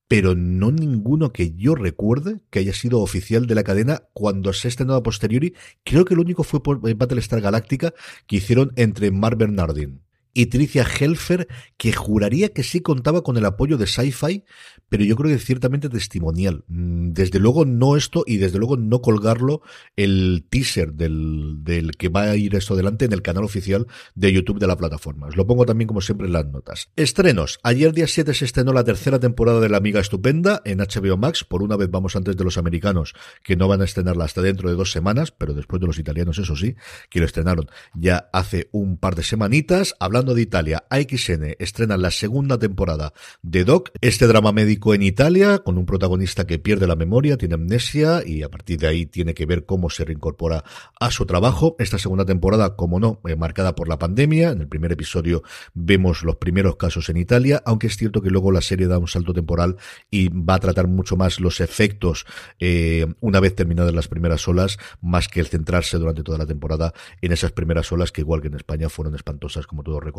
pero 0.08 0.34
no 0.34 0.70
ninguno 0.70 1.32
que 1.32 1.54
yo 1.54 1.74
recuerde 1.74 2.40
que 2.50 2.60
haya 2.60 2.72
sido 2.72 3.00
oficial 3.00 3.46
de 3.46 3.54
la 3.54 3.64
cadena 3.64 4.02
cuando 4.12 4.52
se 4.52 4.68
ha 4.68 4.70
estrenado 4.70 4.98
a 4.98 5.02
posteriori. 5.02 5.54
Creo 5.84 6.04
que 6.04 6.14
el 6.14 6.20
único 6.20 6.44
fue 6.44 6.62
por 6.62 6.80
Battlestar 6.80 7.40
Galáctica 7.40 7.92
que 8.26 8.36
hicieron 8.36 8.72
entre 8.76 9.10
Mark 9.10 9.36
Bernardin 9.36 10.05
y 10.36 10.46
Tricia 10.46 10.84
Helfer, 10.84 11.48
que 11.78 11.94
juraría 11.94 12.50
que 12.50 12.62
sí 12.62 12.80
contaba 12.80 13.22
con 13.22 13.38
el 13.38 13.46
apoyo 13.46 13.78
de 13.78 13.86
Sci-Fi, 13.86 14.44
pero 14.90 15.02
yo 15.02 15.16
creo 15.16 15.30
que 15.30 15.38
ciertamente 15.38 15.88
testimonial. 15.88 16.62
Mm, 16.68 17.12
desde 17.12 17.38
luego 17.38 17.64
no 17.64 17.96
esto 17.96 18.22
y 18.26 18.36
desde 18.36 18.58
luego 18.58 18.76
no 18.76 19.00
colgarlo 19.00 19.62
el 19.96 20.46
teaser 20.50 20.92
del, 20.92 21.64
del 21.64 21.96
que 21.96 22.10
va 22.10 22.24
a 22.24 22.36
ir 22.36 22.54
esto 22.54 22.74
adelante 22.74 23.06
en 23.06 23.14
el 23.14 23.22
canal 23.22 23.44
oficial 23.44 23.86
de 24.14 24.30
YouTube 24.30 24.58
de 24.58 24.66
la 24.66 24.76
plataforma. 24.76 25.28
Os 25.28 25.36
lo 25.38 25.46
pongo 25.46 25.64
también 25.64 25.88
como 25.88 26.02
siempre 26.02 26.26
en 26.26 26.34
las 26.34 26.46
notas. 26.46 26.90
Estrenos. 26.96 27.58
Ayer 27.62 27.94
día 27.94 28.06
7 28.06 28.34
se 28.34 28.44
estrenó 28.44 28.74
la 28.74 28.84
tercera 28.84 29.18
temporada 29.18 29.60
de 29.60 29.70
La 29.70 29.78
Amiga 29.78 30.00
Estupenda 30.00 30.60
en 30.66 30.80
HBO 30.80 31.16
Max. 31.16 31.44
Por 31.44 31.62
una 31.62 31.76
vez 31.76 31.90
vamos 31.90 32.14
antes 32.14 32.36
de 32.36 32.44
los 32.44 32.58
americanos 32.58 33.14
que 33.42 33.56
no 33.56 33.68
van 33.68 33.80
a 33.80 33.84
estrenarla 33.84 34.24
hasta 34.26 34.42
dentro 34.42 34.68
de 34.68 34.76
dos 34.76 34.92
semanas, 34.92 35.30
pero 35.30 35.54
después 35.54 35.80
de 35.80 35.86
los 35.86 35.98
italianos 35.98 36.38
eso 36.38 36.56
sí, 36.56 36.76
que 37.08 37.20
lo 37.20 37.24
estrenaron 37.24 37.68
ya 37.94 38.28
hace 38.34 38.68
un 38.72 38.98
par 38.98 39.14
de 39.14 39.22
semanitas. 39.22 39.94
Hablando 39.98 40.25
de 40.34 40.42
Italia, 40.42 40.84
AXN 40.90 41.56
estrena 41.58 41.96
la 41.96 42.10
segunda 42.10 42.58
temporada 42.58 43.12
de 43.42 43.64
Doc, 43.64 43.90
este 44.00 44.26
drama 44.26 44.52
médico 44.52 44.94
en 44.94 45.02
Italia, 45.02 45.58
con 45.58 45.78
un 45.78 45.86
protagonista 45.86 46.46
que 46.46 46.58
pierde 46.58 46.86
la 46.86 46.96
memoria, 46.96 47.36
tiene 47.36 47.54
amnesia 47.54 48.22
y 48.24 48.42
a 48.42 48.48
partir 48.48 48.78
de 48.78 48.86
ahí 48.86 49.06
tiene 49.06 49.34
que 49.34 49.46
ver 49.46 49.64
cómo 49.64 49.90
se 49.90 50.04
reincorpora 50.04 50.64
a 51.00 51.10
su 51.10 51.26
trabajo. 51.26 51.76
Esta 51.78 51.98
segunda 51.98 52.24
temporada, 52.24 52.76
como 52.76 53.00
no, 53.00 53.20
eh, 53.26 53.36
marcada 53.36 53.74
por 53.74 53.88
la 53.88 53.98
pandemia. 53.98 54.50
En 54.50 54.60
el 54.60 54.68
primer 54.68 54.92
episodio 54.92 55.42
vemos 55.74 56.22
los 56.22 56.36
primeros 56.36 56.76
casos 56.76 57.08
en 57.08 57.16
Italia, 57.16 57.62
aunque 57.64 57.86
es 57.86 57.96
cierto 57.96 58.22
que 58.22 58.30
luego 58.30 58.52
la 58.52 58.60
serie 58.60 58.86
da 58.86 58.98
un 58.98 59.08
salto 59.08 59.32
temporal 59.32 59.76
y 60.10 60.28
va 60.28 60.54
a 60.54 60.60
tratar 60.60 60.88
mucho 60.88 61.16
más 61.16 61.40
los 61.40 61.60
efectos 61.60 62.26
eh, 62.58 63.06
una 63.20 63.40
vez 63.40 63.54
terminadas 63.54 63.94
las 63.94 64.08
primeras 64.08 64.46
olas, 64.48 64.78
más 65.00 65.28
que 65.28 65.40
el 65.40 65.46
centrarse 65.46 65.98
durante 65.98 66.22
toda 66.22 66.38
la 66.38 66.46
temporada 66.46 66.92
en 67.20 67.32
esas 67.32 67.52
primeras 67.52 67.90
olas 67.92 68.12
que 68.12 68.20
igual 68.20 68.40
que 68.40 68.48
en 68.48 68.54
España 68.54 68.88
fueron 68.88 69.14
espantosas, 69.14 69.66
como 69.66 69.82
todos 69.82 70.02
recordamos, 70.02 70.15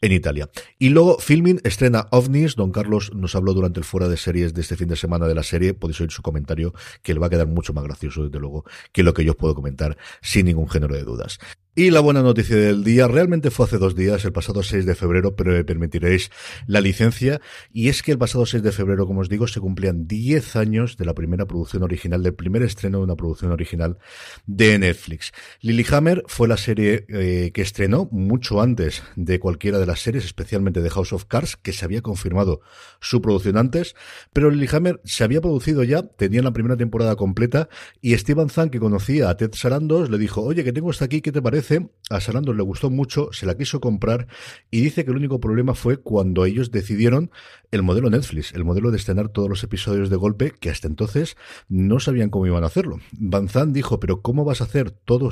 en 0.00 0.12
Italia. 0.12 0.50
Y 0.78 0.90
luego 0.90 1.18
Filming 1.18 1.60
estrena 1.64 2.08
OVNIs. 2.10 2.56
Don 2.56 2.72
Carlos 2.72 3.12
nos 3.14 3.34
habló 3.34 3.54
durante 3.54 3.80
el 3.80 3.84
fuera 3.84 4.08
de 4.08 4.16
series 4.16 4.54
de 4.54 4.60
este 4.60 4.76
fin 4.76 4.88
de 4.88 4.96
semana 4.96 5.26
de 5.26 5.34
la 5.34 5.42
serie. 5.42 5.74
Podéis 5.74 6.00
oír 6.00 6.10
su 6.10 6.22
comentario, 6.22 6.74
que 7.02 7.14
le 7.14 7.20
va 7.20 7.26
a 7.26 7.30
quedar 7.30 7.46
mucho 7.46 7.72
más 7.72 7.84
gracioso, 7.84 8.24
desde 8.24 8.38
luego, 8.38 8.64
que 8.92 9.02
lo 9.02 9.14
que 9.14 9.24
yo 9.24 9.32
os 9.32 9.36
puedo 9.36 9.54
comentar 9.54 9.96
sin 10.20 10.46
ningún 10.46 10.68
género 10.68 10.94
de 10.94 11.04
dudas. 11.04 11.38
Y 11.76 11.90
la 11.90 12.00
buena 12.00 12.20
noticia 12.20 12.56
del 12.56 12.82
día, 12.82 13.06
realmente 13.06 13.52
fue 13.52 13.64
hace 13.64 13.78
dos 13.78 13.94
días, 13.94 14.24
el 14.24 14.32
pasado 14.32 14.64
6 14.64 14.84
de 14.86 14.96
febrero, 14.96 15.36
pero 15.36 15.52
me 15.52 15.64
permitiréis 15.64 16.30
la 16.66 16.80
licencia, 16.80 17.40
y 17.72 17.88
es 17.88 18.02
que 18.02 18.10
el 18.10 18.18
pasado 18.18 18.44
6 18.44 18.64
de 18.64 18.72
febrero, 18.72 19.06
como 19.06 19.20
os 19.20 19.28
digo, 19.28 19.46
se 19.46 19.60
cumplían 19.60 20.08
10 20.08 20.56
años 20.56 20.96
de 20.96 21.04
la 21.04 21.14
primera 21.14 21.46
producción 21.46 21.84
original, 21.84 22.24
del 22.24 22.34
primer 22.34 22.62
estreno 22.64 22.98
de 22.98 23.04
una 23.04 23.14
producción 23.14 23.52
original 23.52 23.98
de 24.46 24.80
Netflix. 24.80 25.32
Lilyhammer 25.60 26.24
fue 26.26 26.48
la 26.48 26.56
serie 26.56 27.06
eh, 27.08 27.52
que 27.54 27.62
estrenó 27.62 28.08
mucho 28.10 28.60
antes 28.60 29.04
de 29.16 29.38
cualquiera 29.38 29.78
de 29.78 29.86
las 29.86 30.00
series, 30.00 30.24
especialmente 30.24 30.80
de 30.80 30.90
House 30.90 31.12
of 31.12 31.24
Cards, 31.24 31.56
que 31.56 31.72
se 31.72 31.84
había 31.84 32.02
confirmado 32.02 32.60
su 33.00 33.20
producción 33.20 33.56
antes, 33.56 33.94
pero 34.32 34.50
Lilyhammer 34.50 35.00
se 35.04 35.24
había 35.24 35.40
producido 35.40 35.84
ya, 35.84 36.02
tenía 36.02 36.42
la 36.42 36.52
primera 36.52 36.76
temporada 36.76 37.16
completa, 37.16 37.68
y 38.00 38.16
Steven 38.16 38.50
Zahn, 38.50 38.70
que 38.70 38.80
conocía 38.80 39.30
a 39.30 39.36
Ted 39.36 39.52
Sarandos, 39.54 40.10
le 40.10 40.18
dijo, 40.18 40.42
oye, 40.42 40.64
que 40.64 40.72
tengo 40.72 40.90
hasta 40.90 41.04
aquí, 41.04 41.20
¿qué 41.20 41.32
te 41.32 41.42
parece? 41.42 41.88
a 42.10 42.20
Sarandos 42.20 42.56
le 42.56 42.62
gustó 42.62 42.90
mucho, 42.90 43.28
se 43.32 43.46
la 43.46 43.56
quiso 43.56 43.80
comprar 43.80 44.26
y 44.70 44.80
dice 44.80 45.04
que 45.04 45.12
el 45.12 45.16
único 45.16 45.40
problema 45.40 45.74
fue 45.74 45.98
cuando 45.98 46.44
ellos 46.44 46.72
decidieron 46.72 47.30
el 47.70 47.82
modelo 47.82 48.10
Netflix, 48.10 48.52
el 48.52 48.64
modelo 48.64 48.90
de 48.90 48.96
estrenar 48.96 49.28
todos 49.28 49.48
los 49.48 49.62
episodios 49.62 50.10
de 50.10 50.16
golpe, 50.16 50.52
que 50.58 50.70
hasta 50.70 50.88
entonces 50.88 51.36
no 51.68 52.00
sabían 52.00 52.28
cómo 52.28 52.46
iban 52.46 52.64
a 52.64 52.66
hacerlo. 52.66 52.98
Van 53.12 53.48
dijo, 53.72 54.00
pero 54.00 54.22
¿cómo 54.22 54.44
vas 54.44 54.60
a 54.60 54.64
hacer 54.64 54.90
todo, 54.90 55.30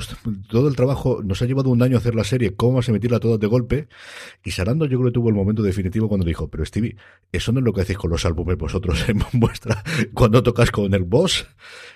el 0.67 0.75
trabajo? 0.75 1.21
Nos 1.21 1.41
ha 1.41 1.45
llevado 1.45 1.69
un 1.69 1.81
año 1.83 1.97
hacer 1.97 2.15
la 2.15 2.23
serie, 2.23 2.55
¿cómo 2.55 2.75
vas 2.75 2.87
a 2.87 2.91
emitirla 2.91 3.19
todas 3.19 3.39
de 3.39 3.47
golpe? 3.47 3.68
Y 4.43 4.51
Sarando 4.51 4.85
yo 4.85 4.97
creo 4.99 5.11
que 5.11 5.13
tuvo 5.13 5.29
el 5.29 5.35
momento 5.35 5.61
definitivo 5.61 6.07
cuando 6.07 6.25
dijo, 6.25 6.49
pero 6.49 6.65
Stevie, 6.65 6.95
eso 7.31 7.51
no 7.51 7.59
es 7.59 7.65
lo 7.65 7.73
que 7.73 7.81
hacéis 7.81 7.97
con 7.97 8.11
los 8.11 8.25
álbumes 8.25 8.57
vosotros 8.57 9.07
en 9.07 9.21
vuestra, 9.39 9.83
cuando 10.13 10.43
tocas 10.43 10.71
con 10.71 10.93
el 10.93 11.03
boss. 11.03 11.47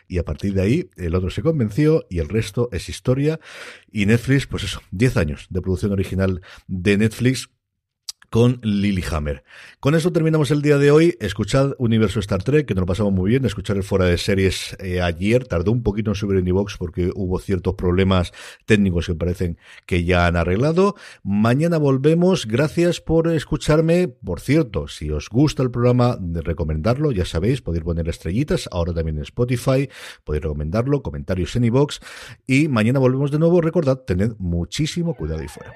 Y 0.08 0.18
a 0.18 0.24
partir 0.24 0.54
de 0.54 0.62
ahí, 0.62 0.90
el 0.96 1.16
otro 1.16 1.30
se 1.30 1.42
convenció 1.42 2.06
y 2.10 2.20
el 2.20 2.30
resto 2.30 2.70
es 2.72 2.90
historia. 2.90 3.40
Y 3.92 4.06
Netflix, 4.06 4.48
pues 4.48 4.64
eso, 4.64 4.82
10 4.92 5.18
años 5.18 5.48
de 5.50 5.62
producción 5.62 5.92
original 5.92 6.42
de 6.68 6.98
Netflix 6.98 7.50
con 8.34 8.60
Lilyhammer. 8.64 9.44
Con 9.80 9.94
eso 9.94 10.12
terminamos 10.12 10.50
el 10.50 10.64
día 10.64 10.80
de 10.80 10.90
hoy. 10.90 11.16
Escuchad 11.20 11.74
Universo 11.78 12.20
Star 12.20 12.42
Trek, 12.42 12.66
que 12.66 12.74
nos 12.74 12.82
lo 12.82 12.88
pasamos 12.88 13.14
muy 13.14 13.30
bien. 13.30 13.46
Escuchar 13.46 13.78
el 13.78 13.84
fuera 13.84 14.06
de 14.06 14.18
series 14.18 14.76
eh, 14.80 15.04
ayer. 15.04 15.46
Tardó 15.46 15.72
un 15.72 15.84
poquito 15.84 16.10
en 16.10 16.16
subir 16.16 16.40
en 16.40 16.48
iVox 16.48 16.78
porque 16.80 17.12
hubo 17.14 17.38
ciertos 17.38 17.76
problemas 17.76 18.34
técnicos 18.66 19.06
que 19.06 19.14
parecen 19.14 19.60
que 19.86 20.04
ya 20.04 20.26
han 20.26 20.36
arreglado. 20.36 20.96
Mañana 21.22 21.78
volvemos. 21.78 22.48
Gracias 22.48 23.02
por 23.02 23.28
escucharme. 23.28 24.08
Por 24.08 24.40
cierto, 24.40 24.88
si 24.88 25.12
os 25.12 25.30
gusta 25.30 25.62
el 25.62 25.70
programa, 25.70 26.18
recomendarlo, 26.20 27.12
ya 27.12 27.26
sabéis, 27.26 27.62
podéis 27.62 27.84
poner 27.84 28.10
estrellitas. 28.10 28.68
Ahora 28.72 28.96
también 28.96 29.18
en 29.18 29.24
Spotify. 29.26 29.88
Podéis 30.24 30.42
recomendarlo. 30.42 31.04
Comentarios 31.04 31.56
en 31.56 31.66
iVox. 31.66 32.00
Y 32.48 32.68
mañana 32.68 32.98
volvemos 32.98 33.30
de 33.30 33.38
nuevo. 33.38 33.62
Recordad, 33.62 34.00
tened 34.00 34.32
muchísimo 34.40 35.14
cuidado 35.14 35.42
ahí 35.42 35.48
fuera. 35.48 35.72